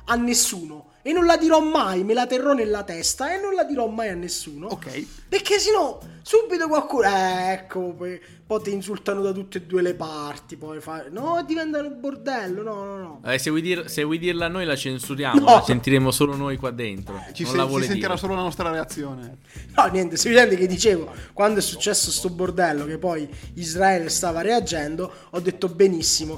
a 0.06 0.16
nessuno. 0.16 0.91
E 1.04 1.12
non 1.14 1.26
la 1.26 1.36
dirò 1.38 1.60
mai, 1.62 2.04
me 2.04 2.14
la 2.14 2.28
terrò 2.28 2.54
nella 2.54 2.84
testa 2.84 3.34
e 3.34 3.40
non 3.42 3.54
la 3.56 3.64
dirò 3.64 3.88
mai 3.88 4.10
a 4.10 4.14
nessuno. 4.16 4.68
Ok. 4.68 5.06
Perché 5.28 5.58
sennò 5.58 6.00
subito 6.22 6.68
qualcuno. 6.68 7.08
Eh, 7.08 7.52
ecco, 7.54 7.94
poi, 7.94 8.20
poi 8.46 8.62
ti 8.62 8.72
insultano 8.72 9.22
da 9.22 9.32
tutte 9.32 9.58
e 9.60 9.62
due 9.62 9.82
le 9.82 9.96
parti. 9.96 10.58
Poi 10.58 10.80
fa. 10.80 11.06
No, 11.10 11.44
diventano 11.48 11.88
un 11.88 12.00
bordello. 12.00 12.62
No, 12.62 12.84
no, 12.84 12.98
no. 12.98 13.22
Eh, 13.26 13.40
se, 13.40 13.50
vuoi 13.50 13.62
dir- 13.64 13.86
se 13.86 14.04
vuoi 14.04 14.20
dirla 14.20 14.48
noi 14.48 14.66
la 14.66 14.76
censuriamo, 14.76 15.40
No. 15.40 15.46
la 15.56 15.64
sentiremo 15.64 16.12
solo 16.12 16.36
noi 16.36 16.58
qua 16.58 16.70
dentro. 16.70 17.16
Ci, 17.34 17.44
non 17.44 17.52
se- 17.52 17.58
la 17.58 17.64
si 17.64 17.70
vuole 17.70 17.86
sentirà 17.86 18.08
dire. 18.10 18.20
solo 18.20 18.36
la 18.36 18.42
nostra 18.42 18.70
reazione. 18.70 19.38
No, 19.76 19.86
niente, 19.88 20.18
semplicemente 20.18 20.56
che 20.56 20.68
dicevo, 20.68 21.12
quando 21.34 21.60
è 21.60 21.62
successo 21.64 22.12
sto 22.12 22.30
bordello, 22.30 22.86
che 22.86 22.98
poi 23.00 23.28
Israele 23.56 24.10
stava 24.10 24.42
reagendo, 24.42 25.12
ho 25.32 25.40
detto 25.40 25.68
benissimo. 25.68 26.38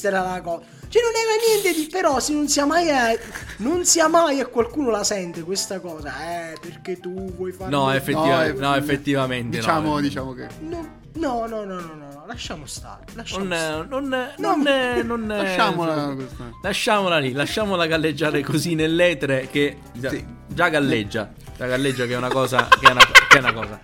Questa 0.00 0.08
era 0.08 0.22
la 0.32 0.40
cosa. 0.40 0.62
Cioè 0.88 1.02
non 1.02 1.12
era 1.14 1.60
niente 1.62 1.78
di... 1.78 1.86
Però 1.90 2.18
se 2.20 2.32
non 2.32 2.48
sia 2.48 2.64
mai... 2.64 2.88
eh, 2.88 3.20
non 3.58 3.84
sia 3.84 4.08
mai 4.08 4.40
e 4.40 4.46
qualcuno 4.48 4.88
la 4.90 5.04
sente 5.04 5.42
questa 5.42 5.78
cosa. 5.78 6.12
Eh, 6.50 6.56
perché 6.58 6.98
tu 6.98 7.32
vuoi 7.34 7.52
fare... 7.52 7.70
No, 7.70 7.92
effettiva- 7.92 8.46
eh, 8.46 8.52
no, 8.54 8.74
effettivamente 8.76 9.56
no. 9.58 9.62
Diciamo, 9.62 10.00
diciamo 10.00 10.32
che. 10.32 10.46
No, 10.60 10.98
no, 11.14 11.46
no, 11.46 11.64
no, 11.64 11.74
no, 11.80 11.94
no, 11.94 12.24
lasciamo 12.26 12.64
stare. 12.64 13.04
Lasciamo 13.12 13.44
Non, 13.44 13.56
stare. 13.58 13.86
non, 13.88 14.08
non, 14.38 15.06
non, 15.06 15.30
eh, 15.30 15.42
Lasciamola. 15.42 16.16
Lasciamola 16.62 17.18
lì, 17.18 17.32
lasciamola 17.32 17.86
galleggiare 17.86 18.42
così 18.42 18.74
nell'etere 18.74 19.48
che 19.50 19.76
già, 19.92 20.08
Sì. 20.08 20.24
già 20.48 20.68
galleggia. 20.70 21.30
Già 21.58 21.66
galleggia 21.66 22.06
che 22.06 22.14
è 22.14 22.16
una 22.16 22.30
cosa. 22.30 22.66
Che 22.68 22.86
è 22.88 22.90
una, 22.90 23.02
che 23.28 23.36
è 23.36 23.38
una 23.38 23.52
cosa. 23.52 23.80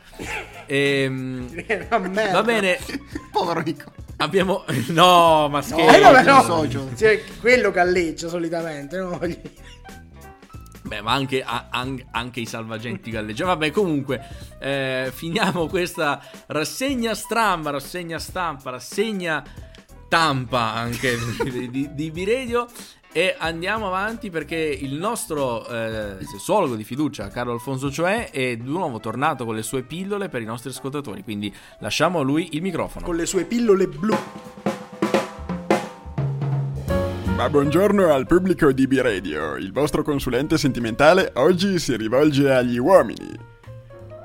Ehm, 0.65 1.55
È 1.67 1.87
una 1.91 2.09
merda. 2.09 2.33
va 2.33 2.43
bene, 2.43 2.79
Povero 3.31 3.61
Nico. 3.61 3.93
Abbiamo. 4.19 4.65
No, 4.89 5.49
ma 5.49 5.63
scherzo. 5.63 5.97
Eh, 5.97 6.01
vabbè, 6.01 6.23
no. 6.25 6.43
socio. 6.43 6.91
Cioè, 6.97 7.23
quello 7.41 7.71
galleggia 7.71 8.29
solitamente, 8.29 8.97
no? 8.99 9.19
Beh, 10.83 11.01
ma 11.01 11.13
anche, 11.13 11.43
a- 11.43 11.67
an- 11.71 12.05
anche 12.13 12.41
i 12.41 12.47
salvagenti 12.47 13.11
galleggiano. 13.11 13.51
Vabbè, 13.51 13.71
comunque, 13.73 14.25
eh, 14.61 15.11
finiamo 15.13 15.67
questa 15.67 16.23
rassegna 16.47 17.15
stampa, 17.15 17.71
rassegna 17.71 18.19
stampa, 18.21 18.71
rassegna 18.71 19.43
tampa 20.09 20.73
anche 20.75 21.17
di, 21.43 21.71
di, 21.71 21.95
di 21.95 22.11
B-Radio. 22.13 22.67
E 23.17 23.35
andiamo 23.39 23.87
avanti 23.87 24.29
perché 24.29 24.57
il 24.57 24.93
nostro 24.93 25.67
eh, 25.67 26.19
sessuologo 26.21 26.77
di 26.77 26.85
fiducia, 26.85 27.29
Carlo 27.29 27.53
Alfonso 27.53 27.91
Cioè, 27.91 28.29
è 28.31 28.59
di 28.59 28.69
nuovo 28.69 29.01
tornato 29.01 29.47
con 29.47 29.55
le 29.55 29.63
sue 29.63 29.85
pillole 29.85 30.29
per 30.29 30.43
i 30.43 30.45
nostri 30.45 30.69
ascoltatori. 30.69 31.23
Quindi 31.23 31.51
lasciamo 31.79 32.19
a 32.19 32.23
lui 32.23 32.51
il 32.57 32.61
microfono. 32.61 33.07
Con 33.07 33.17
le 33.17 33.25
sue 33.25 33.47
pillole 33.47 33.87
blu. 33.87 34.15
Ma 37.37 37.49
buongiorno 37.49 38.13
al 38.13 38.27
pubblico 38.27 38.71
di 38.73 38.87
B-Radio, 38.87 39.57
il 39.57 39.73
vostro 39.73 40.03
consulente 40.03 40.59
sentimentale 40.59 41.33
oggi 41.37 41.79
si 41.79 41.97
rivolge 41.97 42.53
agli 42.53 42.77
uomini. 42.77 43.35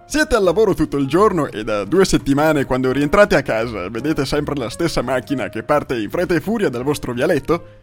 Siete 0.06 0.36
al 0.36 0.43
lavoro 0.43 0.73
tutto 0.73 0.97
il 0.97 1.08
giorno 1.08 1.47
e 1.47 1.63
da 1.63 1.86
due 1.86 2.04
settimane 2.04 2.65
quando 2.65 2.91
rientrate 2.91 3.38
a 3.38 3.41
casa 3.41 3.88
vedete 3.88 4.25
sempre 4.25 4.56
la 4.56 4.69
stessa 4.69 5.01
macchina 5.01 5.47
che 5.47 5.63
parte 5.63 5.97
in 5.97 6.10
fretta 6.10 6.36
e 6.36 6.41
furia 6.41 6.67
dal 6.67 6.84
vostro 6.84 7.13
vialetto? 7.13 7.80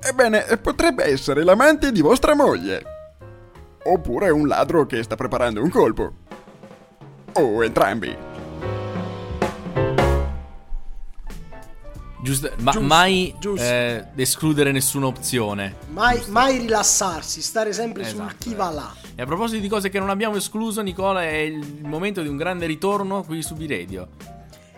Ebbene, 0.00 0.44
potrebbe 0.62 1.04
essere 1.04 1.42
l'amante 1.44 1.92
di 1.92 2.00
vostra 2.00 2.34
moglie. 2.34 2.82
Oppure 3.84 4.30
un 4.30 4.46
ladro 4.46 4.86
che 4.86 5.02
sta 5.02 5.16
preparando 5.16 5.62
un 5.62 5.70
colpo. 5.70 6.12
O 7.34 7.62
entrambi. 7.64 8.16
Giusto, 12.20 12.50
ma 12.58 12.72
Giusto, 12.72 12.86
mai 12.86 13.32
giusto. 13.38 13.64
eh, 13.64 14.04
escludere 14.16 14.72
nessuna 14.72 15.06
opzione. 15.06 15.76
Mai, 15.90 16.20
mai 16.28 16.58
rilassarsi, 16.58 17.40
stare 17.40 17.72
sempre 17.72 18.04
sul 18.04 18.18
Esatto, 18.20 18.34
chi 18.38 18.54
va 18.54 18.70
là. 18.70 18.92
E 19.14 19.22
a 19.22 19.24
proposito 19.24 19.60
di 19.60 19.68
cose 19.68 19.88
che 19.88 20.00
non 20.00 20.10
abbiamo 20.10 20.34
escluso, 20.36 20.80
Nicola, 20.82 21.22
è 21.22 21.36
il 21.36 21.84
momento 21.84 22.20
di 22.20 22.28
un 22.28 22.36
grande 22.36 22.66
ritorno 22.66 23.22
qui 23.22 23.40
su 23.42 23.54
B-Radio. 23.54 24.08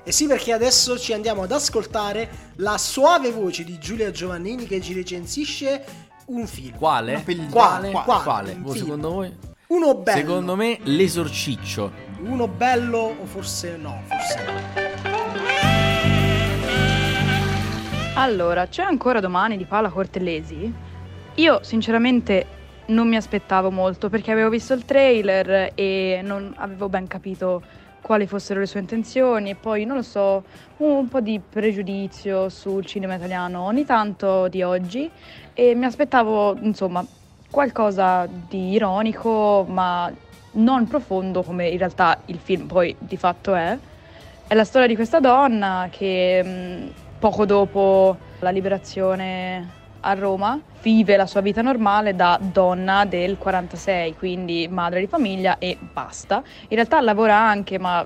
E 0.03 0.13
sì, 0.13 0.27
perché 0.27 0.53
adesso 0.53 0.99
ci 0.99 1.13
andiamo 1.13 1.43
ad 1.43 1.53
ascoltare 1.53 2.53
la 2.57 2.79
suave 2.79 3.31
voce 3.31 3.65
di 3.65 3.79
Giulia 3.79 4.11
Giovannini 4.11 4.67
che 4.67 4.81
ci 4.81 4.95
recensisce 4.95 5.85
un 6.27 6.47
film. 6.47 6.77
Quale? 6.77 7.13
Una 7.13 7.23
pellicola. 7.23 7.51
Quale? 7.51 7.91
Quale? 7.91 8.05
Quale? 8.05 8.23
Quale? 8.23 8.57
Voi, 8.61 8.73
film. 8.73 8.85
secondo 8.85 9.11
voi? 9.11 9.37
Uno 9.69 9.95
bello. 9.95 10.19
Secondo 10.19 10.57
me, 10.57 10.79
l'esorciccio. 10.83 11.93
Uno 12.23 12.49
bello 12.49 13.17
o 13.21 13.25
forse 13.25 13.77
no, 13.77 14.03
forse 14.07 14.45
no. 14.45 14.99
Allora, 18.15 18.67
c'è 18.67 18.83
ancora 18.83 19.21
domani 19.21 19.57
di 19.57 19.65
Paola 19.65 19.89
Cortellesi? 19.89 20.73
Io 21.37 21.61
sinceramente 21.63 22.59
non 22.87 23.09
mi 23.09 23.17
aspettavo 23.17 23.71
molto 23.71 24.09
perché 24.09 24.33
avevo 24.33 24.49
visto 24.49 24.75
il 24.75 24.85
trailer 24.85 25.73
e 25.75 26.21
non 26.23 26.53
avevo 26.57 26.89
ben 26.89 27.07
capito 27.07 27.63
quali 28.11 28.27
fossero 28.27 28.59
le 28.59 28.67
sue 28.67 28.81
intenzioni 28.81 29.51
e 29.51 29.55
poi 29.55 29.85
non 29.85 29.95
lo 29.95 30.03
so, 30.03 30.43
un 30.79 31.07
po' 31.07 31.21
di 31.21 31.39
pregiudizio 31.39 32.49
sul 32.49 32.85
cinema 32.85 33.15
italiano 33.15 33.63
ogni 33.63 33.85
tanto 33.85 34.49
di 34.49 34.65
oggi 34.65 35.09
e 35.55 35.77
mi 35.77 35.85
aspettavo 35.85 36.57
insomma 36.61 37.07
qualcosa 37.49 38.27
di 38.27 38.73
ironico 38.73 39.65
ma 39.69 40.13
non 40.55 40.89
profondo 40.89 41.45
come 41.45 41.69
in 41.69 41.79
realtà 41.79 42.23
il 42.25 42.41
film 42.41 42.67
poi 42.67 42.97
di 42.99 43.17
fatto 43.17 43.55
è. 43.55 43.79
È 44.45 44.55
la 44.55 44.65
storia 44.65 44.89
di 44.89 44.97
questa 44.97 45.21
donna 45.21 45.87
che 45.89 46.43
mh, 46.43 46.93
poco 47.21 47.47
dopo 47.47 48.17
la 48.41 48.51
liberazione 48.51 49.79
a 50.01 50.15
Roma 50.15 50.61
vive 50.83 51.17
la 51.17 51.27
sua 51.27 51.41
vita 51.41 51.63
normale 51.63 52.15
da 52.15 52.39
donna 52.41 53.05
del 53.05 53.37
46, 53.37 54.17
quindi 54.17 54.67
madre 54.71 55.01
di 55.01 55.07
famiglia 55.07 55.59
e 55.59 55.77
basta. 55.81 56.43
In 56.63 56.77
realtà 56.77 57.01
lavora 57.01 57.37
anche, 57.37 57.79
ma 57.79 58.05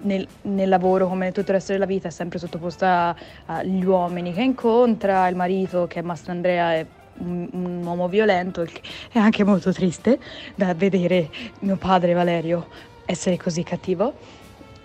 nel, 0.00 0.26
nel 0.42 0.68
lavoro, 0.68 1.08
come 1.08 1.28
tutto 1.28 1.50
il 1.50 1.56
resto 1.56 1.72
della 1.72 1.86
vita, 1.86 2.08
è 2.08 2.10
sempre 2.10 2.38
sottoposta 2.38 3.14
agli 3.46 3.84
uomini 3.84 4.32
che 4.32 4.42
incontra, 4.42 5.28
il 5.28 5.36
marito 5.36 5.86
che 5.86 6.00
è 6.00 6.02
Mastro 6.02 6.32
Andrea 6.32 6.74
è 6.74 6.86
un, 7.18 7.48
un 7.52 7.82
uomo 7.84 8.08
violento, 8.08 8.66
è 9.12 9.18
anche 9.18 9.44
molto 9.44 9.72
triste 9.72 10.18
da 10.54 10.74
vedere 10.74 11.30
mio 11.60 11.76
padre 11.76 12.12
Valerio 12.12 12.66
essere 13.04 13.36
così 13.36 13.62
cattivo. 13.62 14.14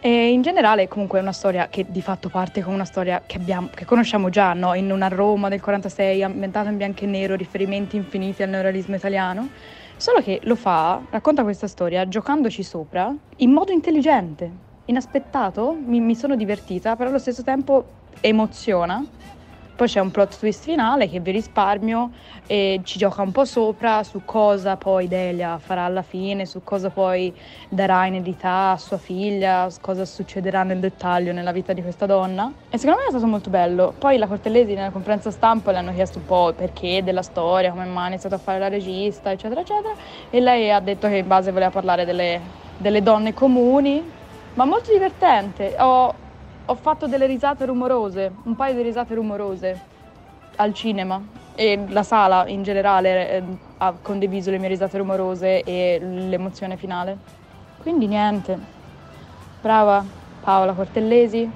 E 0.05 0.33
in 0.33 0.41
generale 0.41 0.89
comunque 0.89 1.19
è 1.19 1.21
una 1.21 1.31
storia 1.31 1.69
che 1.69 1.85
di 1.87 2.01
fatto 2.01 2.27
parte 2.27 2.61
con 2.61 2.73
una 2.73 2.83
storia 2.83 3.23
che, 3.25 3.37
abbiamo, 3.37 3.69
che 3.73 3.85
conosciamo 3.85 4.27
già, 4.27 4.51
no? 4.51 4.73
in 4.73 4.91
una 4.91 5.07
Roma 5.07 5.47
del 5.47 5.61
46 5.61 6.23
ambientata 6.23 6.67
in 6.67 6.75
bianco 6.75 7.05
e 7.05 7.07
nero, 7.07 7.35
riferimenti 7.35 7.95
infiniti 7.95 8.43
al 8.43 8.49
neorealismo 8.49 8.95
italiano, 8.95 9.47
solo 9.95 10.19
che 10.19 10.41
lo 10.43 10.57
fa, 10.57 11.01
racconta 11.09 11.43
questa 11.43 11.67
storia 11.67 12.05
giocandoci 12.05 12.63
sopra 12.63 13.15
in 13.37 13.51
modo 13.51 13.71
intelligente, 13.71 14.51
inaspettato, 14.87 15.73
mi, 15.73 16.01
mi 16.01 16.15
sono 16.15 16.35
divertita, 16.35 16.97
però 16.97 17.07
allo 17.07 17.17
stesso 17.17 17.41
tempo 17.41 17.85
emoziona. 18.19 19.01
Poi 19.75 19.88
c'è 19.88 19.99
un 19.99 20.12
plot 20.12 20.38
twist 20.38 20.63
finale 20.63 21.09
che 21.09 21.19
vi 21.19 21.31
risparmio 21.31 22.12
e 22.45 22.81
ci 22.83 22.99
gioca 22.99 23.23
un 23.23 23.31
po' 23.31 23.43
sopra 23.43 24.03
su 24.03 24.21
cosa 24.23 24.77
poi 24.77 25.07
Delia 25.07 25.57
farà 25.57 25.86
alla 25.86 26.03
fine, 26.03 26.45
su 26.45 26.63
cosa 26.63 26.91
poi 26.91 27.36
darà 27.69 28.05
in 28.05 28.13
eredità 28.13 28.71
a 28.71 28.77
sua 28.77 28.97
figlia, 28.97 29.67
cosa 29.81 30.05
succederà 30.05 30.62
nel 30.62 30.79
dettaglio 30.79 31.31
nella 31.33 31.51
vita 31.51 31.73
di 31.73 31.81
questa 31.81 32.05
donna. 32.05 32.51
E 32.69 32.77
secondo 32.77 33.01
me 33.01 33.07
è 33.07 33.09
stato 33.09 33.25
molto 33.25 33.49
bello. 33.49 33.95
Poi 33.97 34.17
la 34.17 34.27
Cortellesi 34.27 34.75
nella 34.75 34.91
conferenza 34.91 35.31
stampa 35.31 35.71
le 35.71 35.79
hanno 35.79 35.93
chiesto 35.93 36.19
un 36.19 36.25
po' 36.25 36.49
il 36.49 36.55
perché 36.55 37.03
della 37.03 37.23
storia, 37.23 37.71
come 37.71 37.86
mai 37.86 38.05
ha 38.05 38.07
iniziato 38.09 38.36
a 38.36 38.39
fare 38.39 38.59
la 38.59 38.67
regista, 38.67 39.31
eccetera, 39.31 39.62
eccetera. 39.62 39.95
E 40.29 40.39
lei 40.39 40.69
ha 40.71 40.79
detto 40.79 41.07
che 41.07 41.17
in 41.17 41.27
base 41.27 41.51
voleva 41.51 41.71
parlare 41.71 42.05
delle, 42.05 42.39
delle 42.77 43.01
donne 43.01 43.33
comuni, 43.33 44.03
ma 44.53 44.65
molto 44.65 44.91
divertente. 44.91 45.75
Ho, 45.79 46.13
ho 46.65 46.76
fatto 46.76 47.08
delle 47.08 47.26
risate 47.26 47.65
rumorose, 47.65 48.32
un 48.43 48.56
paio 48.56 48.76
di 48.76 48.82
risate 48.82 49.13
rumorose 49.15 49.82
al 50.56 50.73
cinema 50.73 51.21
e 51.56 51.86
la 51.89 52.04
sala 52.04 52.47
in 52.47 52.63
generale 52.63 53.30
eh, 53.30 53.43
ha 53.78 53.93
condiviso 54.02 54.49
le 54.49 54.60
mie 54.60 54.69
risate 54.69 54.97
rumorose 54.97 55.62
e 55.63 55.99
l'emozione 55.99 56.78
finale. 56.78 57.17
Quindi 57.82 58.08
niente, 58.08 58.58
brava 59.62 60.04
Paola 60.41 60.73
Cortellesi, 60.73 61.49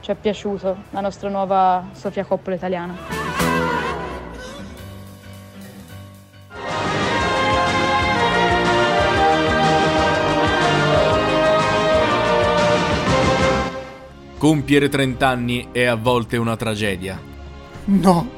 ci 0.00 0.10
è 0.10 0.14
piaciuto 0.14 0.76
la 0.90 1.00
nostra 1.00 1.28
nuova 1.28 1.84
Sofia 1.92 2.24
Coppola 2.24 2.56
italiana. 2.56 3.15
Compiere 14.38 14.90
30 14.90 15.26
anni 15.26 15.68
è 15.72 15.84
a 15.84 15.94
volte 15.94 16.36
una 16.36 16.56
tragedia. 16.56 17.18
No, 17.86 18.30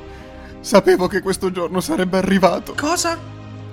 sapevo 0.60 1.08
che 1.08 1.20
questo 1.20 1.50
giorno 1.50 1.80
sarebbe 1.80 2.18
arrivato. 2.18 2.72
Cosa? 2.76 3.18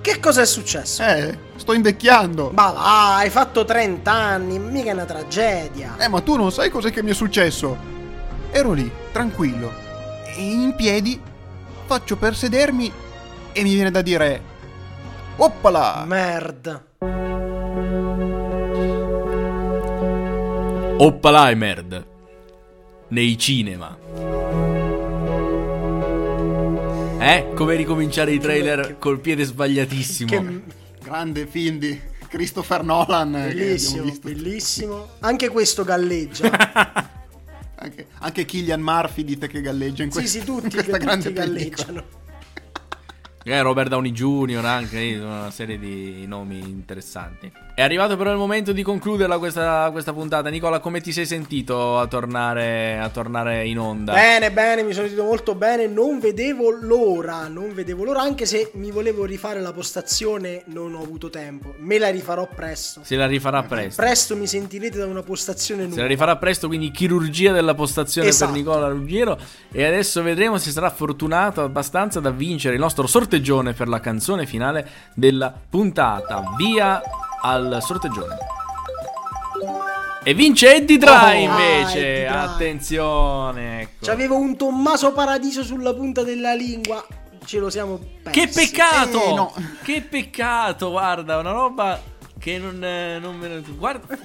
Che 0.01 0.19
cosa 0.19 0.41
è 0.41 0.45
successo? 0.45 1.03
Eh, 1.03 1.38
sto 1.55 1.73
invecchiando. 1.73 2.49
Ma 2.51 2.71
va, 2.71 3.17
hai 3.17 3.29
fatto 3.29 3.63
30 3.63 4.11
anni, 4.11 4.57
mica 4.57 4.89
è 4.89 4.93
una 4.93 5.05
tragedia. 5.05 5.97
Eh, 5.99 6.07
ma 6.07 6.21
tu 6.21 6.35
non 6.35 6.51
sai 6.51 6.71
cos'è 6.71 6.91
che 6.91 7.03
mi 7.03 7.11
è 7.11 7.13
successo? 7.13 7.77
Ero 8.49 8.71
lì, 8.71 8.89
tranquillo, 9.11 9.71
e 10.35 10.41
in 10.41 10.73
piedi 10.75 11.19
faccio 11.85 12.15
per 12.17 12.35
sedermi 12.35 12.91
e 13.51 13.61
mi 13.61 13.73
viene 13.73 13.91
da 13.91 14.01
dire... 14.01 14.53
Oppala! 15.35 16.05
Merda. 16.07 16.83
Oppalheimer 20.97 22.13
nei 23.09 23.37
cinema. 23.37 23.97
Eh, 27.19 27.51
come 27.55 27.75
ricominciare 27.75 28.31
i 28.33 28.39
trailer 28.39 28.97
col 28.99 29.19
piede 29.19 29.43
sbagliatissimo. 29.43 30.29
Che 30.29 30.61
Grande 31.01 31.45
film 31.47 31.77
di 31.77 31.99
Christopher 32.27 32.83
Nolan. 32.83 33.31
bellissimo, 33.31 34.03
visto. 34.03 34.27
bellissimo. 34.27 35.07
Anche 35.19 35.49
questo 35.49 35.83
galleggia. 35.83 37.13
Anche, 37.77 38.07
anche 38.19 38.45
Killian 38.45 38.81
Murphy 38.81 39.23
dite 39.23 39.47
che 39.47 39.61
galleggia 39.61 40.01
in 40.01 40.09
sì, 40.09 40.19
questa, 40.19 40.39
sì, 40.39 40.45
tutti, 40.45 40.65
in 40.65 40.71
questa 40.71 40.93
tutti 40.93 41.05
grande 41.05 41.31
pellicola. 41.31 41.85
galleggiano. 41.85 41.99
Eh, 41.99 42.24
Robert 43.47 43.89
Downey 43.89 44.12
Jr. 44.12 44.65
anche 44.65 45.19
una 45.21 45.51
serie 45.51 45.77
di 45.77 46.25
nomi 46.25 46.58
interessanti. 46.60 47.51
È 47.75 47.81
arrivato 47.81 48.15
però 48.17 48.31
il 48.31 48.38
momento 48.38 48.71
di 48.71 48.81
concluderla 48.81 49.38
questa, 49.38 49.89
questa 49.91 50.13
puntata. 50.13 50.49
Nicola, 50.49 50.79
come 50.79 51.01
ti 51.01 51.12
sei 51.12 51.25
sentito 51.25 51.99
a 51.99 52.08
tornare, 52.08 52.97
a 52.97 53.10
tornare 53.10 53.67
in 53.67 53.77
onda? 53.77 54.13
Bene, 54.13 54.51
bene, 54.51 54.81
mi 54.81 54.93
sono 54.93 55.05
sentito 55.08 55.27
molto 55.27 55.55
bene. 55.55 55.86
Non 55.86 56.19
vedevo 56.19 56.69
l'ora, 56.71 57.47
non 57.47 57.73
vedevo 57.73 58.03
l'ora, 58.05 58.21
anche 58.21 58.45
se 58.45 58.71
mi 58.75 58.91
volevo 58.91 59.25
rifare 59.25 59.60
la 59.62 59.73
postazione, 59.73 60.63
non 60.67 60.95
ho 60.95 61.01
avuto 61.03 61.29
tempo. 61.29 61.75
Me 61.79 61.99
la 61.99 62.10
rifarò 62.10 62.47
presto. 62.47 63.01
Se 63.03 63.15
la 63.15 63.27
rifarà 63.27 63.62
presto. 63.63 64.01
Presto 64.01 64.36
mi 64.38 64.47
sentirete 64.47 64.97
da 64.97 65.05
una 65.05 65.21
postazione 65.21 65.81
Se 65.84 65.89
la 65.89 65.93
nuova. 65.95 66.08
rifarà 66.08 66.38
presto, 66.38 66.67
quindi 66.67 66.89
chirurgia 66.91 67.51
della 67.51 67.75
postazione 67.75 68.29
Esatto. 68.29 68.53
per 68.53 68.60
Nicola 68.62 68.88
Ruggiero. 68.88 69.38
E 69.71 69.84
adesso 69.84 70.23
vedremo 70.23 70.58
se 70.58 70.71
sarà 70.71 70.89
fortunato 70.89 71.62
abbastanza 71.62 72.19
da 72.21 72.31
vincere 72.31 72.73
il 72.75 72.79
nostro 72.79 73.05
sorteggione 73.36 73.74
per 73.74 73.89
la 73.89 74.00
canzone 74.00 74.45
finale 74.45 74.88
della 75.13 75.54
puntata. 75.69 76.54
Via 76.56 77.02
al 77.41 77.80
sorteggione. 77.82 78.38
E 80.24 80.34
vince 80.34 80.76
Eddie 80.76 80.98
Dry 80.98 81.46
Oh, 81.46 81.52
invece. 81.52 81.98
Eddie 81.98 82.27
Dry. 82.27 82.38
Attenzione, 82.38 83.81
ecco. 83.81 84.06
C'avevo 84.06 84.38
un 84.38 84.56
Tommaso 84.56 85.12
Paradiso 85.12 85.63
sulla 85.63 85.94
punta 85.94 86.23
della 86.23 86.54
lingua. 86.54 87.06
Ce 87.44 87.60
lo 87.60 87.69
siamo 87.69 88.00
persi. 88.23 88.40
Che 88.40 88.48
peccato! 88.48 89.23
Eh, 89.23 89.33
no. 89.33 89.54
Che 89.83 90.02
peccato, 90.02 90.90
guarda, 90.90 91.38
una 91.38 91.52
roba 91.52 92.02
che 92.40 92.58
non, 92.58 92.83
eh, 92.83 93.19
non 93.19 93.36
me 93.36 93.48
ne... 93.50 93.62
Guarda, 93.75 94.17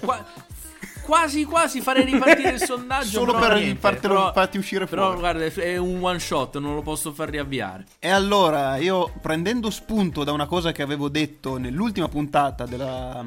quasi 1.10 1.44
quasi 1.44 1.80
farei 1.80 2.04
ripartire 2.04 2.50
il 2.50 2.60
sondaggio. 2.62 3.08
Solo 3.18 3.32
però 3.34 3.48
per 3.48 3.56
niente, 3.56 3.80
fartelo- 3.80 4.14
però- 4.14 4.32
farti 4.32 4.58
uscire 4.58 4.86
Però 4.86 5.06
fuori. 5.06 5.18
guarda, 5.18 5.44
è 5.44 5.76
un 5.76 5.98
one 6.00 6.20
shot, 6.20 6.58
non 6.58 6.74
lo 6.76 6.82
posso 6.82 7.12
far 7.12 7.30
riavviare. 7.30 7.84
E 7.98 8.08
allora, 8.08 8.76
io 8.76 9.12
prendendo 9.20 9.70
spunto 9.70 10.22
da 10.22 10.30
una 10.30 10.46
cosa 10.46 10.70
che 10.70 10.82
avevo 10.82 11.08
detto 11.08 11.56
nell'ultima 11.56 12.06
puntata 12.08 12.64
della- 12.64 13.24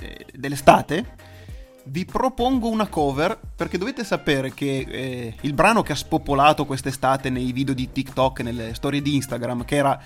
eh, 0.00 0.26
dell'estate, 0.34 1.14
vi 1.84 2.04
propongo 2.04 2.68
una 2.68 2.86
cover 2.88 3.38
perché 3.56 3.78
dovete 3.78 4.02
sapere 4.04 4.52
che 4.52 4.86
eh, 4.88 5.34
il 5.42 5.52
brano 5.52 5.82
che 5.82 5.92
ha 5.92 5.96
spopolato 5.96 6.64
quest'estate 6.64 7.30
nei 7.30 7.52
video 7.52 7.72
di 7.74 7.90
TikTok, 7.92 8.40
nelle 8.40 8.74
storie 8.74 9.00
di 9.00 9.14
Instagram, 9.14 9.64
che 9.64 9.76
era 9.76 10.00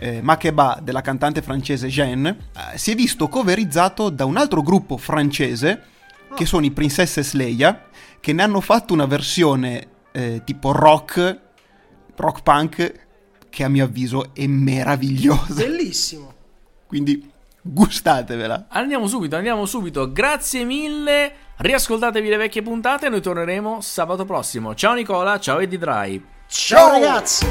eh, 0.00 0.20
Makeba 0.22 0.78
della 0.82 1.00
cantante 1.00 1.40
francese 1.42 1.86
Jeanne, 1.88 2.36
eh, 2.72 2.78
si 2.78 2.92
è 2.92 2.94
visto 2.96 3.28
coverizzato 3.28 4.10
da 4.10 4.24
un 4.24 4.36
altro 4.36 4.62
gruppo 4.62 4.96
francese 4.96 5.82
che 6.34 6.46
sono 6.46 6.64
i 6.64 6.70
Princesses 6.70 7.32
Leia, 7.32 7.86
che 8.20 8.32
ne 8.32 8.42
hanno 8.42 8.60
fatto 8.60 8.92
una 8.92 9.06
versione 9.06 9.88
eh, 10.12 10.42
tipo 10.44 10.72
rock, 10.72 11.40
rock 12.16 12.42
punk, 12.42 13.06
che 13.48 13.64
a 13.64 13.68
mio 13.68 13.84
avviso 13.84 14.34
è 14.34 14.46
meravigliosa. 14.46 15.54
Bellissimo. 15.54 16.34
Quindi 16.86 17.30
gustatevela. 17.60 18.66
Andiamo 18.68 19.06
subito, 19.06 19.36
andiamo 19.36 19.66
subito. 19.66 20.10
Grazie 20.12 20.64
mille. 20.64 21.32
Riascoltatevi 21.56 22.28
le 22.28 22.36
vecchie 22.36 22.62
puntate 22.62 23.06
e 23.06 23.08
noi 23.08 23.20
torneremo 23.20 23.80
sabato 23.80 24.24
prossimo. 24.24 24.74
Ciao 24.74 24.94
Nicola, 24.94 25.40
ciao 25.40 25.58
Eddie 25.58 25.78
Dry. 25.78 26.24
Ciao 26.46 26.90
ragazzi. 26.90 27.46